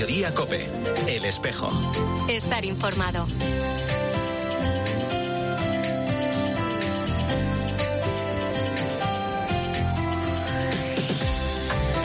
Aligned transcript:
Mediodía 0.00 0.34
Cope. 0.34 0.66
El 1.08 1.26
espejo. 1.26 1.68
Estar 2.26 2.64
informado. 2.64 3.26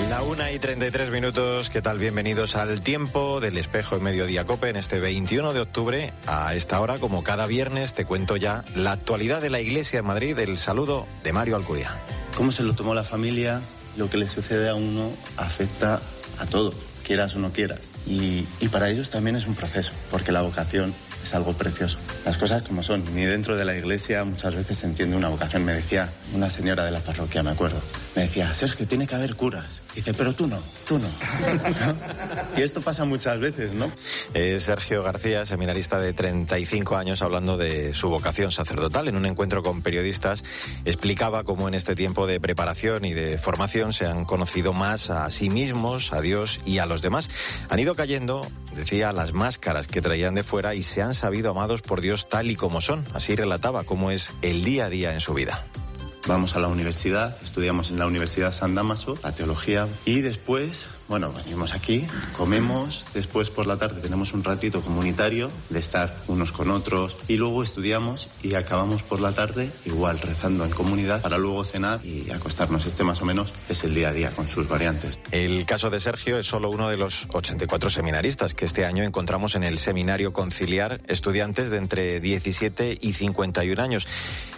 La 0.10 0.22
una 0.24 0.52
y 0.52 0.60
33 0.60 1.10
minutos, 1.10 1.70
¿qué 1.70 1.82
tal? 1.82 1.98
Bienvenidos 1.98 2.58
al 2.58 2.82
tiempo 2.82 3.40
del 3.40 3.56
espejo 3.56 3.96
en 3.96 4.04
Mediodía 4.04 4.44
Cope 4.44 4.68
en 4.68 4.76
este 4.76 5.00
21 5.00 5.54
de 5.54 5.62
octubre. 5.62 6.14
A 6.28 6.54
esta 6.54 6.82
hora, 6.82 6.98
como 6.98 7.24
cada 7.24 7.48
viernes, 7.48 7.94
te 7.94 8.04
cuento 8.04 8.36
ya 8.36 8.66
la 8.76 8.92
actualidad 8.92 9.42
de 9.42 9.50
la 9.50 9.62
Iglesia 9.62 10.00
en 10.00 10.06
Madrid. 10.06 10.38
El 10.38 10.58
saludo 10.58 11.08
de 11.24 11.32
Mario 11.32 11.56
Alcudia. 11.56 11.98
¿Cómo 12.36 12.52
se 12.52 12.64
lo 12.64 12.74
tomó 12.74 12.94
la 12.94 13.06
familia? 13.06 13.62
Lo 13.96 14.10
que 14.10 14.18
le 14.18 14.28
sucede 14.28 14.68
a 14.68 14.76
uno 14.76 15.14
afecta 15.38 16.02
a 16.40 16.46
todo, 16.46 16.74
quieras 17.06 17.34
o 17.36 17.40
no 17.40 17.52
quieras. 17.52 17.95
Y, 18.08 18.46
y 18.60 18.68
para 18.68 18.90
ellos 18.90 19.10
también 19.10 19.36
es 19.36 19.48
un 19.48 19.56
proceso, 19.56 19.92
porque 20.12 20.32
la 20.32 20.42
vocación 20.42 20.94
es 21.26 21.34
algo 21.34 21.54
precioso. 21.54 21.98
Las 22.24 22.38
cosas 22.38 22.62
como 22.64 22.84
son. 22.84 23.04
Ni 23.16 23.26
dentro 23.26 23.58
de 23.58 23.66
la 23.66 23.76
iglesia 23.76 24.24
muchas 24.24 24.56
veces 24.56 24.78
se 24.78 24.86
entiende 24.86 25.18
una 25.18 25.30
vocación. 25.30 25.66
Me 25.66 25.74
decía 25.74 26.08
una 26.34 26.50
señora 26.50 26.86
de 26.86 26.92
la 26.92 27.00
parroquia, 27.00 27.42
me 27.42 27.50
acuerdo. 27.50 27.82
Me 28.16 28.24
decía, 28.24 28.54
Sergio, 28.54 28.88
tiene 28.88 29.08
que 29.08 29.16
haber 29.16 29.36
curas. 29.36 29.82
Dice, 29.96 30.14
pero 30.14 30.34
tú 30.34 30.48
no, 30.48 30.62
tú 30.88 31.00
no. 31.00 31.08
y 32.58 32.62
esto 32.62 32.82
pasa 32.82 33.06
muchas 33.06 33.40
veces, 33.40 33.74
¿no? 33.74 33.92
Es 34.34 34.64
Sergio 34.64 35.02
García, 35.02 35.46
seminarista 35.46 36.00
de 36.00 36.14
35 36.14 36.96
años, 36.96 37.22
hablando 37.24 37.58
de 37.58 37.94
su 37.94 38.10
vocación 38.10 38.52
sacerdotal. 38.52 39.08
En 39.08 39.18
un 39.18 39.26
encuentro 39.26 39.64
con 39.64 39.82
periodistas, 39.82 40.44
explicaba 40.86 41.44
cómo 41.44 41.68
en 41.68 41.74
este 41.74 41.96
tiempo 41.96 42.28
de 42.28 42.40
preparación 42.40 43.04
y 43.04 43.14
de 43.14 43.40
formación 43.40 43.94
se 43.94 44.06
han 44.06 44.26
conocido 44.26 44.74
más 44.74 45.10
a 45.10 45.32
sí 45.32 45.50
mismos, 45.50 46.14
a 46.14 46.22
Dios 46.22 46.60
y 46.66 46.78
a 46.78 46.86
los 46.86 47.02
demás. 47.02 47.30
Han 47.70 47.80
ido 47.80 47.96
cayendo, 47.96 48.48
decía, 48.76 49.12
las 49.12 49.34
máscaras 49.34 49.88
que 49.88 50.02
traían 50.02 50.36
de 50.36 50.44
fuera 50.44 50.76
y 50.76 50.84
se 50.84 51.02
han 51.02 51.15
sabido 51.16 51.52
amados 51.52 51.82
por 51.82 52.02
Dios 52.02 52.30
tal 52.30 52.52
y 52.52 52.56
como 52.56 52.82
son. 52.82 53.04
Así 53.14 53.36
relataba 53.36 53.84
cómo 53.84 54.12
es 54.12 54.32
el 54.42 54.64
día 54.64 54.86
a 54.86 54.90
día 54.90 55.14
en 55.14 55.22
su 55.22 55.34
vida. 55.34 55.66
Vamos 56.28 56.56
a 56.56 56.60
la 56.60 56.68
universidad, 56.68 57.38
estudiamos 57.44 57.92
en 57.92 58.00
la 58.00 58.08
Universidad 58.08 58.52
San 58.52 58.74
Damaso, 58.74 59.16
la 59.24 59.32
teología, 59.32 59.88
y 60.06 60.22
después, 60.22 60.88
bueno, 61.08 61.32
venimos 61.32 61.74
aquí, 61.74 62.06
comemos, 62.36 63.06
después 63.14 63.50
por 63.50 63.68
la 63.68 63.78
tarde 63.78 64.02
tenemos 64.02 64.34
un 64.34 64.44
ratito 64.44 64.82
comunitario 64.82 65.52
de 65.70 65.80
estar 65.80 66.16
unos 66.28 66.52
con 66.52 66.72
otros, 66.72 67.18
y 67.28 67.38
luego 67.38 67.64
estudiamos 67.64 68.30
y 68.42 68.56
acabamos 68.56 69.04
por 69.04 69.20
la 69.22 69.32
tarde 69.32 69.72
igual 69.86 70.20
rezando 70.20 70.66
en 70.66 70.72
comunidad 70.72 71.22
para 71.22 71.38
luego 71.38 71.64
cenar 71.64 72.00
y 72.04 72.32
acostarnos. 72.32 72.86
Este 72.86 73.04
más 73.04 73.22
o 73.22 73.26
menos 73.26 73.54
es 73.70 73.84
el 73.84 73.94
día 73.94 74.10
a 74.10 74.14
día 74.14 74.32
con 74.32 74.48
sus 74.48 74.68
variantes. 74.68 75.20
El 75.32 75.66
caso 75.66 75.90
de 75.90 76.00
Sergio 76.00 76.40
es 76.40 76.48
solo 76.48 76.70
uno 76.70 76.90
de 76.90 76.98
los 76.98 77.28
84 77.32 77.90
seminaristas 77.90 78.54
que 78.54 78.66
este 78.66 78.86
año 78.86 79.04
encontramos 79.04 79.56
en 79.56 79.64
el 79.64 79.78
seminario 79.78 80.34
conciliar 80.34 81.02
estudiantes 81.08 81.70
de 81.70 81.78
entre 81.78 82.20
17 82.20 82.98
y 83.00 83.14
51 83.14 83.82
años. 83.82 84.08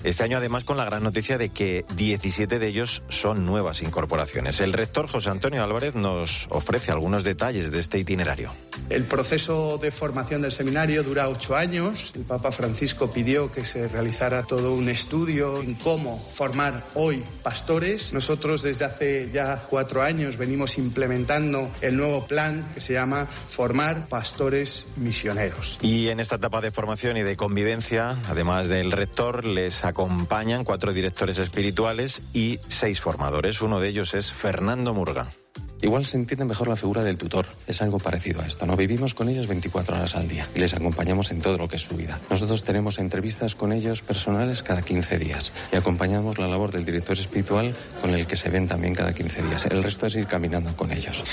Este 0.03 0.23
año 0.23 0.37
además 0.37 0.63
con 0.63 0.77
la 0.77 0.85
gran 0.85 1.03
noticia 1.03 1.37
de 1.37 1.49
que 1.49 1.85
17 1.95 2.59
de 2.59 2.67
ellos 2.67 3.01
son 3.09 3.45
nuevas 3.45 3.81
incorporaciones. 3.81 4.59
El 4.59 4.73
rector 4.73 5.07
José 5.07 5.29
Antonio 5.29 5.63
Álvarez 5.63 5.95
nos 5.95 6.36
ofrece 6.49 6.91
algunos 6.91 7.23
detalles 7.23 7.71
de 7.71 7.79
este 7.79 7.99
itinerario. 7.99 8.51
El 8.89 9.03
proceso 9.03 9.77
de 9.77 9.91
formación 9.91 10.41
del 10.41 10.51
seminario 10.51 11.03
dura 11.03 11.27
ocho 11.27 11.55
años. 11.55 12.13
El 12.15 12.23
Papa 12.23 12.51
Francisco 12.51 13.11
pidió 13.11 13.51
que 13.51 13.65
se 13.65 13.87
realizara 13.87 14.43
todo 14.43 14.73
un 14.73 14.87
estudio 14.87 15.61
en 15.61 15.73
cómo 15.75 16.17
formar 16.33 16.85
hoy 16.93 17.23
pastores. 17.43 18.13
Nosotros 18.13 18.63
desde 18.63 18.85
hace 18.85 19.29
ya 19.33 19.63
cuatro 19.69 20.01
años 20.01 20.37
venimos 20.37 20.77
implementando 20.77 21.69
el 21.81 21.97
nuevo 21.97 22.25
plan 22.25 22.69
que 22.73 22.79
se 22.79 22.93
llama 22.93 23.25
Formar 23.25 24.07
Pastores 24.07 24.87
Misioneros. 24.95 25.79
Y 25.81 26.07
en 26.09 26.19
esta 26.19 26.35
etapa 26.35 26.61
de 26.61 26.71
formación 26.71 27.17
y 27.17 27.23
de 27.23 27.35
convivencia, 27.35 28.17
además 28.29 28.69
del 28.69 28.91
rector, 28.91 29.45
les 29.45 29.83
acompañan 29.83 30.63
cuatro 30.63 30.93
directores 30.93 31.37
espirituales 31.39 32.23
y 32.33 32.59
seis 32.67 33.01
formadores. 33.01 33.61
Uno 33.61 33.79
de 33.79 33.89
ellos 33.89 34.13
es 34.13 34.31
Fernando 34.31 34.93
Murga. 34.93 35.29
Igual 35.81 36.05
se 36.05 36.17
entiende 36.17 36.45
mejor 36.45 36.67
la 36.67 36.75
figura 36.75 37.03
del 37.03 37.17
tutor. 37.17 37.45
Es 37.67 37.81
algo 37.81 37.99
parecido 37.99 38.41
a 38.41 38.45
esto. 38.45 38.65
No 38.65 38.75
vivimos 38.75 39.13
con 39.13 39.29
ellos 39.29 39.47
24 39.47 39.95
horas 39.95 40.15
al 40.15 40.27
día 40.27 40.47
y 40.55 40.59
les 40.59 40.73
acompañamos 40.73 41.31
en 41.31 41.41
todo 41.41 41.57
lo 41.57 41.67
que 41.67 41.75
es 41.75 41.83
su 41.83 41.95
vida. 41.95 42.19
Nosotros 42.29 42.63
tenemos 42.63 42.97
entrevistas 42.99 43.55
con 43.55 43.71
ellos 43.71 44.01
personales 44.01 44.63
cada 44.63 44.81
15 44.81 45.19
días 45.19 45.53
y 45.71 45.75
acompañamos 45.75 46.39
la 46.39 46.47
labor 46.47 46.71
del 46.71 46.85
director 46.85 47.17
espiritual 47.17 47.75
con 48.01 48.13
el 48.13 48.25
que 48.25 48.35
se 48.35 48.49
ven 48.49 48.67
también 48.67 48.95
cada 48.95 49.13
15 49.13 49.43
días. 49.43 49.65
El 49.65 49.83
resto 49.83 50.07
es 50.07 50.15
ir 50.15 50.25
caminando 50.25 50.75
con 50.75 50.91
ellos. 50.91 51.23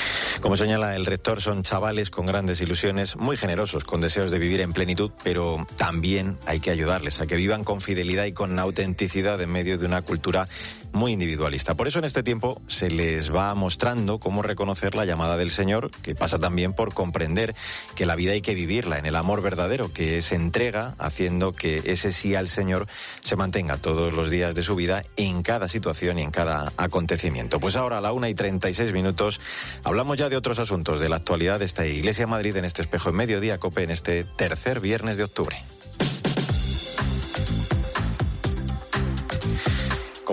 Como 0.41 0.57
señala 0.57 0.95
el 0.95 1.07
rector, 1.07 1.41
son 1.41 1.63
chavales 1.63 2.11
con 2.11 2.27
grandes 2.27 2.61
ilusiones, 2.61 3.17
muy 3.17 3.37
generosos, 3.37 3.85
con 3.85 4.01
deseos 4.01 4.31
de 4.31 4.39
vivir 4.39 4.61
en 4.61 4.73
plenitud, 4.73 5.11
pero 5.23 5.67
también 5.77 6.37
hay 6.47 6.61
que 6.61 6.71
ayudarles 6.71 7.21
a 7.21 7.27
que 7.27 7.37
vivan 7.37 7.65
con 7.65 7.81
fidelidad 7.81 8.25
y 8.27 8.33
con 8.33 8.59
autenticidad 8.59 9.41
en 9.41 9.51
medio 9.51 9.79
de 9.79 9.87
una 9.87 10.03
cultura 10.03 10.49
muy 10.93 11.13
individualista. 11.13 11.75
Por 11.75 11.89
eso 11.89 11.99
en 11.99 12.05
este 12.05 12.23
tiempo 12.23 12.63
se 12.69 12.89
les 12.91 13.35
va 13.35 13.55
mostrando 13.55 14.19
cómo 14.19 14.34
reconocer 14.43 14.95
la 14.95 15.05
llamada 15.05 15.37
del 15.37 15.51
Señor, 15.51 15.91
que 16.03 16.15
pasa 16.15 16.39
también 16.39 16.73
por 16.73 16.95
comprender 16.95 17.55
que 17.95 18.07
la 18.07 18.17
vida 18.17 18.33
hay 18.33 18.43
que 18.43 18.55
vivirla 18.55 18.99
en 18.99 19.07
el 19.07 19.17
amor 19.17 19.43
verdadero, 19.43 19.93
que 19.93 20.19
es 20.19 20.33
entrega, 20.33 20.95
haciendo 20.99 21.53
que 21.53 21.83
ese 21.85 22.13
sí 22.13 22.35
al 22.35 22.49
Señor 22.49 22.87
se 23.21 23.37
mantenga 23.37 23.77
todos 23.77 24.13
los 24.13 24.31
días 24.31 24.55
de 24.55 24.63
su 24.63 24.77
vida 24.77 25.05
en 25.17 25.43
cada 25.43 25.69
situación 25.69 26.19
y 26.19 26.23
en 26.23 26.31
cada 26.31 26.73
acontecimiento. 26.77 27.61
Pues 27.61 27.77
ahora 27.77 27.99
a 27.99 28.01
la 28.01 28.13
una 28.13 28.29
y 28.29 28.35
36 28.35 28.93
minutos 28.93 29.41
hablamos 29.85 30.19
ya 30.19 30.29
de 30.29 30.37
otros 30.37 30.59
asuntos 30.59 31.01
de 31.01 31.09
la 31.09 31.17
actualidad 31.17 31.59
de 31.59 31.65
esta 31.65 31.87
Iglesia 31.87 32.27
Madrid 32.27 32.57
en 32.57 32.65
este 32.65 32.83
espejo 32.83 33.11
en 33.11 33.17
mediodía 33.17 33.59
COPE 33.59 33.85
en 33.85 33.91
este 33.91 34.25
tercer 34.25 34.81
viernes 34.81 35.17
de 35.17 35.25
octubre. 35.25 35.74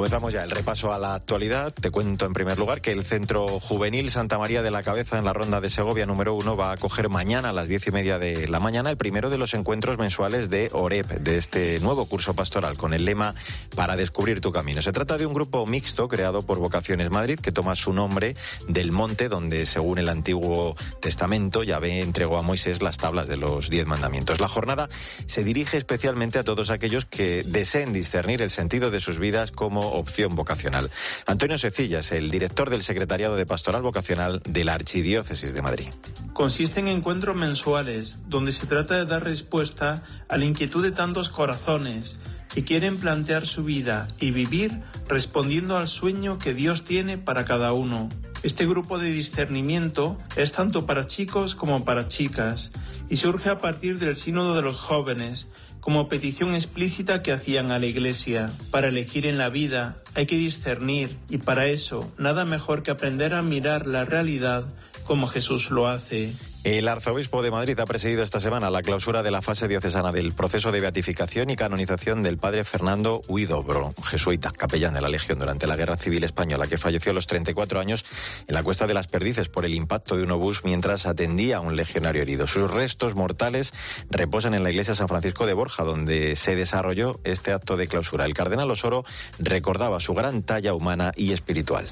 Comenzamos 0.02 0.34
ya 0.34 0.44
el 0.44 0.50
repaso 0.50 0.92
a 0.92 0.98
la 0.98 1.14
actualidad. 1.14 1.72
Te 1.72 1.92
cuento 1.92 2.26
en 2.26 2.34
primer 2.34 2.58
lugar 2.58 2.82
que 2.82 2.92
el 2.92 3.06
Centro 3.06 3.60
Juvenil 3.60 4.10
Santa 4.10 4.40
María 4.40 4.64
de 4.64 4.72
la 4.72 4.82
Cabeza 4.82 5.20
en 5.20 5.26
la 5.26 5.32
Ronda 5.32 5.62
de 5.62 5.70
Segovia 5.70 6.08
número 6.08 6.34
uno 6.34 6.58
va 6.58 6.72
a 6.72 6.74
acoger 6.74 7.08
mañana 7.08 7.50
a 7.50 7.54
las 7.54 7.68
diez 7.68 7.86
y 7.86 7.92
media 7.92 8.18
de 8.18 8.48
la 8.48 8.60
mañana 8.60 8.90
el 8.90 8.98
primero 8.98 9.30
de 9.30 9.38
los 9.38 9.54
encuentros 9.54 10.00
mensuales 10.00 10.50
de 10.50 10.72
OREP, 10.74 11.06
de 11.06 11.38
este 11.38 11.80
nuevo 11.82 12.08
curso 12.08 12.34
pastoral 12.34 12.78
con 12.78 12.96
el 12.96 13.06
lema 13.06 13.36
Para 13.76 13.96
descubrir 13.96 14.42
tu 14.42 14.52
camino. 14.52 14.82
Se 14.82 14.92
trata 14.92 15.20
de 15.20 15.28
un 15.28 15.36
grupo 15.36 15.68
mixto 15.68 16.08
creado 16.08 16.42
por 16.42 16.58
Vocaciones 16.58 17.12
Madrid 17.12 17.40
que 17.40 17.52
toma 17.52 17.76
su 17.76 17.94
nombre 17.94 18.34
del 18.68 18.92
monte 18.92 19.30
donde, 19.30 19.68
según 19.68 20.00
el 20.00 20.10
Antiguo 20.10 20.76
Testamento, 21.00 21.62
Yahvé 21.62 22.02
entregó 22.02 22.40
a 22.40 22.42
Moisés 22.42 22.82
las 22.82 22.98
tablas 22.98 23.28
de 23.28 23.38
los 23.38 23.70
diez 23.70 23.86
mandamientos. 23.86 24.40
La 24.40 24.48
jornada 24.48 24.90
se 25.28 25.44
dirige 25.44 25.78
especialmente 25.78 26.40
a 26.40 26.44
todos 26.44 26.72
aquellos 26.72 27.06
que 27.06 27.44
deseen 27.44 27.94
discernir 27.94 28.42
el 28.42 28.50
sentido 28.50 28.90
de 28.90 29.00
sus 29.00 29.20
vidas 29.20 29.52
como 29.52 29.91
opción 29.92 30.36
vocacional. 30.36 30.90
Antonio 31.26 31.58
Secillas, 31.58 32.12
el 32.12 32.32
director 32.32 32.70
del 32.70 32.84
Secretariado 32.84 33.36
de 33.36 33.46
Pastoral 33.46 33.82
Vocacional 33.82 34.42
de 34.48 34.64
la 34.64 34.74
Archidiócesis 34.74 35.54
de 35.54 35.62
Madrid. 35.62 35.88
Consiste 36.34 36.80
en 36.80 36.88
encuentros 36.88 37.36
mensuales 37.36 38.20
donde 38.28 38.52
se 38.52 38.68
trata 38.68 38.96
de 38.96 39.06
dar 39.06 39.24
respuesta 39.24 40.04
a 40.30 40.38
la 40.38 40.46
inquietud 40.46 40.84
de 40.84 40.92
tantos 40.92 41.30
corazones 41.30 42.18
que 42.54 42.64
quieren 42.64 42.98
plantear 42.98 43.46
su 43.46 43.64
vida 43.64 44.08
y 44.20 44.32
vivir 44.32 44.82
respondiendo 45.08 45.78
al 45.78 45.88
sueño 45.88 46.38
que 46.38 46.54
Dios 46.54 46.84
tiene 46.84 47.18
para 47.18 47.46
cada 47.46 47.74
uno. 47.74 48.10
Este 48.44 48.66
grupo 48.66 48.98
de 48.98 49.12
discernimiento 49.12 50.18
es 50.36 50.52
tanto 50.52 50.86
para 50.86 51.06
chicos 51.06 51.56
como 51.56 51.86
para 51.86 52.08
chicas 52.08 52.72
y 53.08 53.18
surge 53.18 53.50
a 53.50 53.60
partir 53.60 54.00
del 54.00 54.16
sínodo 54.16 54.56
de 54.56 54.64
los 54.64 54.78
jóvenes 54.78 55.50
como 55.82 56.08
petición 56.08 56.56
explícita 56.56 57.22
que 57.22 57.34
hacían 57.34 57.72
a 57.72 57.80
la 57.80 57.88
Iglesia. 57.88 58.50
Para 58.72 58.88
elegir 58.88 59.26
en 59.26 59.38
la 59.38 59.50
vida 59.50 59.98
hay 60.16 60.28
que 60.28 60.38
discernir 60.38 61.18
y 61.30 61.40
para 61.40 61.68
eso 61.68 62.14
nada 62.18 62.46
mejor 62.46 62.84
que 62.84 62.92
aprender 62.92 63.34
a 63.34 63.42
mirar 63.42 63.88
la 63.88 64.06
realidad 64.06 64.66
como 65.04 65.28
Jesús 65.28 65.72
lo 65.72 65.88
hace. 65.88 66.32
El 66.64 66.88
arzobispo 66.88 67.42
de 67.42 67.50
Madrid 67.50 67.80
ha 67.80 67.88
presidido 67.88 68.22
esta 68.22 68.40
semana 68.40 68.70
la 68.70 68.84
clausura 68.84 69.24
de 69.24 69.32
la 69.32 69.42
fase 69.42 69.68
diocesana 69.68 70.12
del 70.12 70.32
proceso 70.32 70.72
de 70.72 70.80
beatificación 70.80 71.50
y 71.50 71.56
canonización 71.56 72.22
del 72.22 72.38
padre 72.38 72.64
Fernando 72.64 73.20
Huidobro, 73.28 73.96
jesuita, 74.04 74.52
capellán 74.52 74.94
de 74.94 75.02
la 75.02 75.10
Legión 75.10 75.40
durante 75.40 75.66
la 75.66 75.76
Guerra 75.76 75.98
Civil 75.98 76.24
Española, 76.24 76.68
que 76.68 76.78
falleció 76.78 77.14
a 77.14 77.16
los 77.16 77.26
34 77.26 77.80
años 77.80 78.06
en 78.48 78.54
la 78.54 78.62
Cuesta 78.62 78.86
de 78.86 78.94
las 78.94 79.08
Perdices 79.08 79.50
por 79.50 79.66
el 79.66 79.74
impacto 79.74 80.16
de 80.16 80.24
un 80.24 80.30
obús 80.30 80.64
mientras 80.64 81.08
atendía 81.08 81.58
a 81.58 81.62
un 81.62 81.76
legionario 81.76 82.22
herido. 82.22 82.46
Sus 82.46 82.70
restos 82.70 83.16
mortales 83.16 83.74
reposan 84.12 84.54
en 84.54 84.62
la 84.62 84.70
iglesia 84.70 84.94
San 84.94 85.08
Francisco 85.08 85.48
de 85.48 85.54
Borja, 85.54 85.71
donde 85.80 86.36
se 86.36 86.56
desarrolló 86.56 87.20
este 87.24 87.52
acto 87.52 87.78
de 87.78 87.88
clausura. 87.88 88.26
El 88.26 88.34
cardenal 88.34 88.70
Osoro 88.72 89.04
recordaba 89.40 90.00
su 90.00 90.14
gran 90.14 90.44
talla 90.44 90.74
humana 90.74 91.12
y 91.16 91.32
espiritual. 91.32 91.88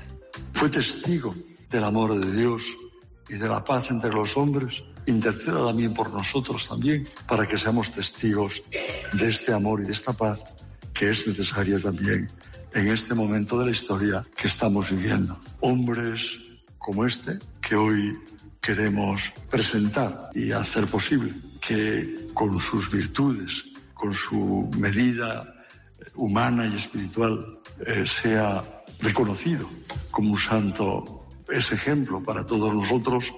Fue 0.53 0.69
testigo 0.69 1.33
del 1.69 1.83
amor 1.83 2.19
de 2.19 2.35
Dios 2.35 2.63
y 3.29 3.35
de 3.35 3.47
la 3.47 3.63
paz 3.63 3.91
entre 3.91 4.11
los 4.11 4.35
hombres, 4.37 4.83
interceda 5.05 5.65
también 5.65 5.93
por 5.93 6.11
nosotros 6.11 6.67
también, 6.67 7.05
para 7.27 7.47
que 7.47 7.57
seamos 7.57 7.91
testigos 7.91 8.61
de 9.13 9.29
este 9.29 9.53
amor 9.53 9.81
y 9.81 9.85
de 9.85 9.93
esta 9.93 10.13
paz 10.13 10.43
que 10.93 11.09
es 11.11 11.27
necesaria 11.27 11.79
también 11.79 12.27
en 12.73 12.87
este 12.89 13.13
momento 13.13 13.57
de 13.59 13.65
la 13.65 13.71
historia 13.71 14.21
que 14.35 14.47
estamos 14.47 14.91
viviendo. 14.91 15.39
Hombres 15.61 16.37
como 16.77 17.05
este 17.05 17.39
que 17.61 17.75
hoy 17.75 18.17
queremos 18.61 19.31
presentar 19.49 20.29
y 20.33 20.51
hacer 20.51 20.87
posible 20.87 21.33
que 21.61 22.27
con 22.33 22.59
sus 22.59 22.91
virtudes, 22.91 23.65
con 23.99 24.13
su 24.13 24.69
medida 24.77 25.53
humana 26.15 26.65
y 26.65 26.73
espiritual, 26.73 27.59
eh, 27.85 28.05
sea 28.07 28.63
reconocido 29.01 29.69
como 30.09 30.31
un 30.31 30.37
santo, 30.37 31.27
es 31.49 31.73
ejemplo 31.73 32.23
para 32.23 32.45
todos 32.45 32.73
nosotros 32.73 33.33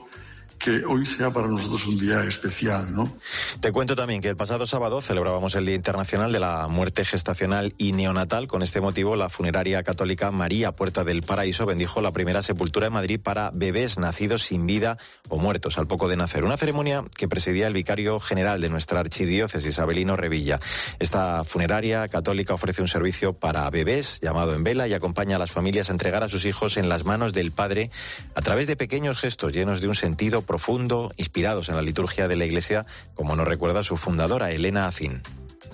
que 0.64 0.86
hoy 0.86 1.06
sea 1.06 1.32
para 1.32 1.48
nosotros 1.48 1.88
un 1.88 1.98
día 1.98 2.24
especial, 2.24 2.94
¿no? 2.94 3.12
Te 3.60 3.72
cuento 3.72 3.96
también 3.96 4.22
que 4.22 4.30
el 4.30 4.36
pasado 4.36 4.68
sábado 4.68 5.02
celebrábamos 5.02 5.56
el 5.56 5.66
Día 5.66 5.76
Internacional 5.76 6.32
de 6.32 6.40
la 6.40 6.68
Muerte 6.68 7.04
Gestacional 7.04 7.74
y 7.80 7.94
Neonatal. 7.94 8.48
Con 8.48 8.62
este 8.62 8.80
motivo, 8.80 9.16
la 9.16 9.30
funeraria 9.30 9.82
católica 9.82 10.32
María 10.32 10.72
Puerta 10.72 11.04
del 11.04 11.24
Paraíso 11.24 11.66
bendijo 11.66 12.02
la 12.02 12.12
primera 12.12 12.44
sepultura 12.44 12.88
en 12.88 12.94
Madrid 12.94 13.20
para 13.22 13.50
bebés 13.54 13.98
nacidos 13.98 14.44
sin 14.44 14.68
vida 14.68 14.98
o 15.30 15.38
muertos 15.38 15.80
al 15.80 15.88
poco 15.88 16.08
de 16.08 16.18
nacer. 16.18 16.44
Una 16.44 16.58
ceremonia 16.58 17.04
que 17.18 17.28
presidía 17.28 17.68
el 17.68 17.74
vicario 17.74 18.20
general 18.20 18.62
de 18.62 18.70
nuestra 18.70 19.00
archidiócesis, 19.00 19.80
Abelino 19.80 20.16
Revilla. 20.16 20.60
Esta 21.00 21.44
funeraria 21.44 22.08
católica 22.08 22.54
ofrece 22.54 22.84
un 22.84 22.88
servicio 22.88 23.34
para 23.34 23.70
bebés 23.72 24.20
llamado 24.22 24.54
En 24.54 24.64
Vela 24.64 24.88
y 24.88 24.94
acompaña 24.94 25.38
a 25.38 25.40
las 25.40 25.52
familias 25.52 25.90
a 25.90 25.94
entregar 25.94 26.24
a 26.24 26.30
sus 26.30 26.46
hijos 26.46 26.78
en 26.78 26.88
las 26.88 27.04
manos 27.04 27.34
del 27.34 27.52
Padre 27.52 27.90
a 28.36 28.42
través 28.42 28.68
de 28.68 28.76
pequeños 28.76 29.20
gestos 29.20 29.52
llenos 29.54 29.82
de 29.82 29.88
un 29.88 29.96
sentido 29.96 30.44
profundo, 30.52 31.14
inspirados 31.16 31.70
en 31.70 31.78
la 31.78 31.82
liturgia 31.82 32.28
de 32.28 32.36
la 32.36 32.44
Iglesia, 32.44 32.86
como 33.16 33.38
nos 33.38 33.48
recuerda 33.48 33.86
su 33.86 33.96
fundadora, 33.96 34.52
Elena 34.52 34.86
Azin. 34.86 35.22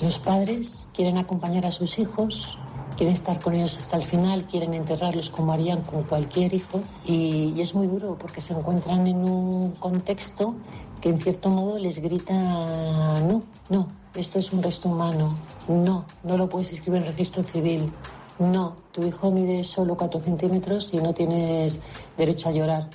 Los 0.04 0.20
padres 0.20 0.88
quieren 0.94 1.18
acompañar 1.18 1.66
a 1.66 1.72
sus 1.72 1.98
hijos, 1.98 2.60
quieren 2.96 3.16
estar 3.16 3.40
con 3.40 3.56
ellos 3.56 3.76
hasta 3.76 3.98
el 3.98 4.04
final, 4.04 4.44
quieren 4.44 4.76
enterrarlos 4.76 5.32
como 5.32 5.52
harían 5.52 5.82
con 5.82 6.04
cualquier 6.04 6.54
hijo 6.54 6.84
y, 7.08 7.60
es 7.60 7.74
muy 7.74 7.88
duro 7.88 8.20
porque 8.20 8.40
se 8.40 8.54
encuentran 8.54 9.08
en 9.08 9.28
un 9.28 9.72
contexto 9.72 10.56
que 11.02 11.10
en 11.10 11.18
cierto 11.18 11.50
modo 11.50 11.80
les 11.80 11.98
grita 11.98 12.36
no, 12.36 13.42
no, 13.70 13.88
esto 14.14 14.38
es 14.38 14.54
un 14.54 14.62
resto 14.62 14.90
humano, 14.90 15.34
no, 15.68 16.06
no 16.24 16.38
lo 16.38 16.48
puedes 16.48 16.72
escribir 16.72 17.02
en 17.02 17.08
registro 17.08 17.42
civil, 17.42 17.92
no, 18.38 18.76
tu 18.92 19.08
hijo 19.08 19.32
mide 19.32 19.64
solo 19.64 19.98
4 19.98 20.20
centímetros 20.20 20.94
y 20.94 20.98
no 20.98 21.16
tienes 21.16 21.82
derecho 22.16 22.50
a 22.50 22.52
llorar 22.52 22.90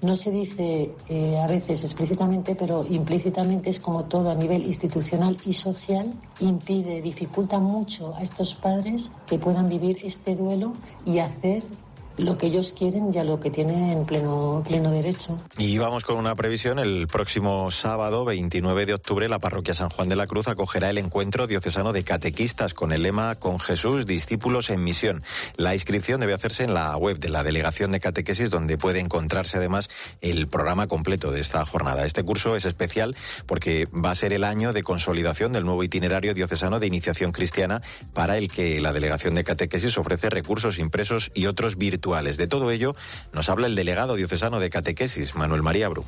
no 0.00 0.14
se 0.14 0.30
dice 0.30 0.92
eh, 1.08 1.38
a 1.38 1.46
veces 1.46 1.82
explícitamente, 1.82 2.54
pero 2.54 2.84
implícitamente 2.84 3.70
es 3.70 3.80
como 3.80 4.04
todo 4.04 4.30
a 4.30 4.34
nivel 4.34 4.64
institucional 4.64 5.36
y 5.44 5.52
social, 5.52 6.12
impide, 6.40 7.02
dificulta 7.02 7.58
mucho 7.58 8.14
a 8.14 8.22
estos 8.22 8.54
padres 8.54 9.10
que 9.26 9.38
puedan 9.38 9.68
vivir 9.68 9.98
este 10.02 10.36
duelo 10.36 10.72
y 11.04 11.18
hacer 11.18 11.62
lo 12.18 12.36
que 12.36 12.48
ellos 12.48 12.74
quieren 12.76 13.10
y 13.12 13.18
a 13.18 13.24
lo 13.24 13.38
que 13.38 13.50
tienen 13.50 14.04
pleno, 14.04 14.62
pleno 14.66 14.90
derecho. 14.90 15.36
Y 15.56 15.78
vamos 15.78 16.04
con 16.04 16.16
una 16.16 16.34
previsión. 16.34 16.78
El 16.78 17.06
próximo 17.06 17.70
sábado, 17.70 18.24
29 18.24 18.86
de 18.86 18.94
octubre, 18.94 19.28
la 19.28 19.38
parroquia 19.38 19.74
San 19.74 19.90
Juan 19.90 20.08
de 20.08 20.16
la 20.16 20.26
Cruz 20.26 20.48
acogerá 20.48 20.90
el 20.90 20.98
encuentro 20.98 21.46
diocesano 21.46 21.92
de 21.92 22.02
catequistas 22.02 22.74
con 22.74 22.92
el 22.92 23.02
lema 23.02 23.36
Con 23.36 23.60
Jesús, 23.60 24.06
discípulos 24.06 24.70
en 24.70 24.82
misión. 24.82 25.22
La 25.56 25.74
inscripción 25.74 26.20
debe 26.20 26.34
hacerse 26.34 26.64
en 26.64 26.74
la 26.74 26.96
web 26.96 27.18
de 27.18 27.28
la 27.28 27.44
Delegación 27.44 27.92
de 27.92 28.00
Catequesis, 28.00 28.50
donde 28.50 28.78
puede 28.78 28.98
encontrarse 28.98 29.58
además 29.58 29.88
el 30.20 30.48
programa 30.48 30.88
completo 30.88 31.30
de 31.30 31.40
esta 31.40 31.64
jornada. 31.64 32.04
Este 32.04 32.24
curso 32.24 32.56
es 32.56 32.64
especial 32.64 33.16
porque 33.46 33.86
va 33.92 34.10
a 34.10 34.16
ser 34.16 34.32
el 34.32 34.44
año 34.44 34.72
de 34.72 34.82
consolidación 34.82 35.52
del 35.52 35.64
nuevo 35.64 35.84
itinerario 35.84 36.34
diocesano 36.34 36.80
de 36.80 36.86
iniciación 36.88 37.30
cristiana 37.30 37.80
para 38.12 38.38
el 38.38 38.50
que 38.50 38.80
la 38.80 38.92
Delegación 38.92 39.34
de 39.34 39.44
Catequesis 39.44 39.96
ofrece 39.98 40.30
recursos 40.30 40.78
impresos 40.78 41.30
y 41.34 41.46
otros 41.46 41.76
virtuales 41.76 42.07
de 42.08 42.46
todo 42.46 42.70
ello 42.70 42.96
nos 43.32 43.50
habla 43.50 43.66
el 43.66 43.74
delegado 43.74 44.16
diocesano 44.16 44.60
de 44.60 44.70
catequesis, 44.70 45.34
Manuel 45.34 45.62
María 45.62 45.88
Bru. 45.88 46.04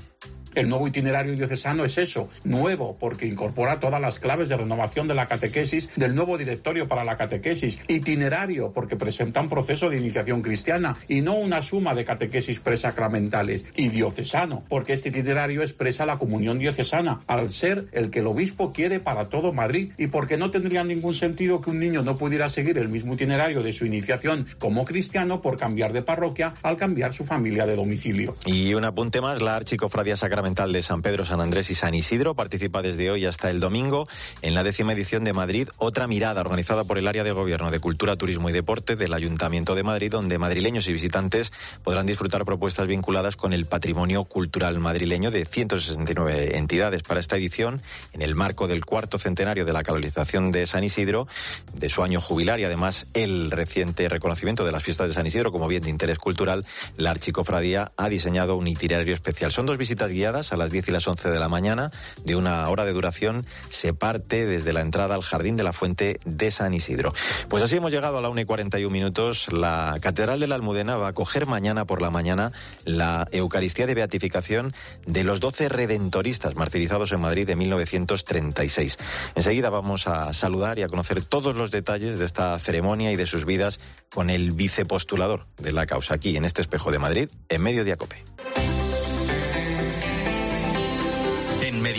El 0.55 0.69
nuevo 0.69 0.89
itinerario 0.89 1.37
diocesano 1.37 1.85
es 1.85 1.97
eso, 1.97 2.29
nuevo, 2.43 2.97
porque 2.99 3.27
incorpora 3.27 3.79
todas 3.79 4.01
las 4.01 4.19
claves 4.19 4.49
de 4.49 4.57
renovación 4.57 5.07
de 5.07 5.15
la 5.15 5.29
catequesis 5.29 5.95
del 5.95 6.17
nuevo 6.17 6.39
directorio 6.39 6.89
para 6.89 7.05
la 7.05 7.17
catequesis. 7.17 7.81
Itinerario, 7.87 8.73
porque 8.73 8.97
presenta 8.97 9.41
un 9.41 9.49
proceso 9.49 9.89
de 9.89 9.99
iniciación 9.99 10.43
cristiana 10.43 10.97
y 11.07 11.21
no 11.21 11.35
una 11.35 11.63
suma 11.63 11.95
de 11.95 12.05
catequesis 12.05 12.59
presacramentales. 12.59 13.67
Y 13.77 13.91
diocesano, 13.91 14.65
porque 14.69 14.93
este 14.93 15.11
itinerario 15.11 15.61
expresa 15.61 16.05
la 16.05 16.19
comunión 16.19 16.59
diocesana, 16.59 17.21
al 17.29 17.51
ser 17.51 17.87
el 17.93 18.11
que 18.11 18.19
el 18.19 18.27
obispo 18.27 18.73
quiere 18.73 18.99
para 18.99 19.29
todo 19.29 19.53
Madrid 19.53 19.93
y 19.99 20.09
porque 20.09 20.37
no 20.37 20.51
tendría 20.51 20.83
ningún 20.83 21.15
sentido 21.15 21.61
que 21.61 21.71
un 21.71 21.79
niño 21.79 22.03
no 22.03 22.17
pudiera 22.17 22.49
seguir 22.49 22.77
el 22.77 22.89
mismo 22.89 23.15
itinerario 23.15 23.63
de 23.63 23.73
su 23.73 23.87
iniciación 23.87 24.47
como 24.59 24.85
cristiano 24.85 25.41
por 25.41 25.57
cambiar 25.57 25.90
de 25.93 26.03
parroquia 26.03 26.55
al 26.63 26.77
cambiar 26.77 27.13
su 27.13 27.25
familia 27.25 27.67
de 27.67 27.77
domicilio. 27.77 28.37
Y 28.47 28.75
un 28.75 28.85
apunte 28.85 29.21
más, 29.21 29.41
la 29.43 29.57
archicofradía 29.57 30.17
sacramental 30.17 30.41
Mental 30.43 30.73
de 30.73 30.83
San 30.83 31.03
Pedro, 31.03 31.25
San 31.25 31.41
Andrés 31.41 31.71
y 31.71 31.75
San 31.75 31.95
Isidro 31.95 32.35
participa 32.35 32.83
desde 32.83 33.11
hoy 33.11 33.27
hasta 33.27 33.51
el 33.51 33.61
domingo 33.61 34.09
en 34.43 34.55
la 34.55 34.65
décima 34.65 34.93
edición 34.93 35.23
de 35.23 35.33
Madrid, 35.33 35.69
otra 35.77 36.07
mirada 36.07 36.41
organizada 36.41 36.85
por 36.85 36.99
el 36.99 37.07
área 37.07 37.25
de 37.25 37.33
gobierno 37.33 37.71
de 37.71 37.79
Cultura, 37.79 38.17
Turismo 38.17 38.49
y 38.49 38.53
Deporte 38.53 38.97
del 38.97 39.13
Ayuntamiento 39.13 39.75
de 39.75 39.83
Madrid, 39.83 40.11
donde 40.11 40.39
madrileños 40.39 40.89
y 40.89 40.93
visitantes 40.93 41.53
podrán 41.85 42.07
disfrutar 42.07 42.45
propuestas 42.45 42.87
vinculadas 42.87 43.37
con 43.37 43.53
el 43.53 43.67
patrimonio 43.67 44.25
cultural 44.25 44.81
madrileño 44.81 45.31
de 45.31 45.45
169 45.45 46.57
entidades. 46.57 47.03
Para 47.03 47.21
esta 47.21 47.37
edición, 47.37 47.83
en 48.13 48.23
el 48.23 48.35
marco 48.35 48.67
del 48.67 48.85
cuarto 48.85 49.19
centenario 49.19 49.65
de 49.65 49.73
la 49.73 49.83
canalización 49.83 50.53
de 50.53 50.67
San 50.67 50.85
Isidro, 50.85 51.29
de 51.75 51.91
su 51.91 52.03
año 52.03 52.21
jubilar 52.21 52.61
y 52.61 52.65
además 52.65 53.07
el 53.15 53.51
reciente 53.51 54.09
reconocimiento 54.09 54.65
de 54.65 54.73
las 54.73 54.83
fiestas 54.83 55.09
de 55.09 55.15
San 55.15 55.27
Isidro 55.27 55.53
como 55.53 55.69
bien 55.71 55.83
de 55.83 55.91
interés 55.91 56.19
cultural, 56.19 56.67
la 56.99 57.11
Archicofradía 57.11 57.93
ha 57.97 58.09
diseñado 58.11 58.57
un 58.57 58.67
itinerario 58.67 59.15
especial. 59.15 59.53
Son 59.53 59.65
dos 59.65 59.79
visitas 59.79 60.11
guiadas 60.11 60.53
a 60.53 60.59
las 60.59 60.71
10 60.71 60.89
y 60.89 60.93
las 60.93 61.09
11 61.09 61.31
de 61.31 61.39
la 61.39 61.49
mañana, 61.49 61.91
de 62.25 62.37
una 62.37 62.69
hora 62.69 62.85
de 62.85 62.93
duración, 62.93 63.47
se 63.71 63.95
parte 63.95 64.45
desde 64.45 64.73
la 64.73 64.83
entrada 64.83 65.15
al 65.15 65.23
Jardín 65.23 65.57
de 65.57 65.63
la 65.63 65.73
Fuente 65.73 66.21
de 66.25 66.51
San 66.51 66.75
Isidro. 66.75 67.15
Pues 67.49 67.65
así 67.65 67.77
hemos 67.77 67.93
llegado 67.93 68.19
a 68.19 68.21
la 68.21 68.29
1 68.29 68.43
y 68.43 68.45
41 68.45 68.93
minutos. 68.93 69.53
La 69.53 69.97
Catedral 70.01 70.41
de 70.41 70.49
la 70.49 70.57
Almudena 70.57 70.97
va 70.97 71.07
a 71.07 71.11
acoger 71.11 71.47
mañana 71.47 71.87
por 71.87 72.03
la 72.03 72.11
mañana 72.11 72.53
la 72.85 73.27
Eucaristía 73.33 73.87
de 73.87 73.95
Beatificación 73.95 74.75
de 75.07 75.25
los 75.25 75.41
12 75.41 75.69
redentoristas 75.69 76.57
martirizados 76.57 77.13
en 77.13 77.21
Madrid 77.21 77.47
de 77.47 77.57
1936. 77.57 78.99
Enseguida 79.35 79.71
vamos 79.71 80.07
a 80.07 80.33
saludar 80.33 80.79
y 80.79 80.83
a 80.83 80.89
conocer 80.89 81.23
todos 81.23 81.57
los 81.57 81.71
detalles 81.71 82.19
de 82.19 82.25
esta 82.25 82.59
ceremonia 82.59 83.13
y 83.13 83.17
de 83.17 83.27
sus 83.27 83.45
vidas 83.45 83.81
con 84.13 84.29
el 84.29 84.53
vicepostulador 84.53 85.47
de 85.61 85.73
la 85.73 85.87
causa 85.87 86.15
aquí 86.15 86.37
en 86.37 86.45
este 86.45 86.63
espejo 86.63 86.91
de 86.91 86.99
Madrid, 86.99 87.29
en 87.49 87.63
medio 87.63 87.85
de 87.85 87.93
Acope. 87.93 88.25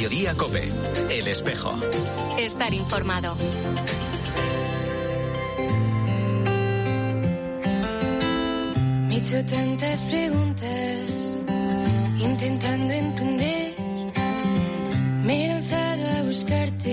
Mediodía 0.02 0.34
Cope, 0.36 0.64
El 1.10 1.28
Espejo. 1.28 1.74
Estar 2.40 2.74
informado. 2.74 3.36
Me 9.08 9.16
he 9.16 9.18
hecho 9.18 9.46
tantas 9.46 10.04
preguntas, 10.06 11.00
intentando 12.18 12.94
entender. 12.94 13.74
Me 15.24 15.46
he 15.46 15.48
lanzado 15.50 16.08
a 16.18 16.22
buscarte 16.24 16.91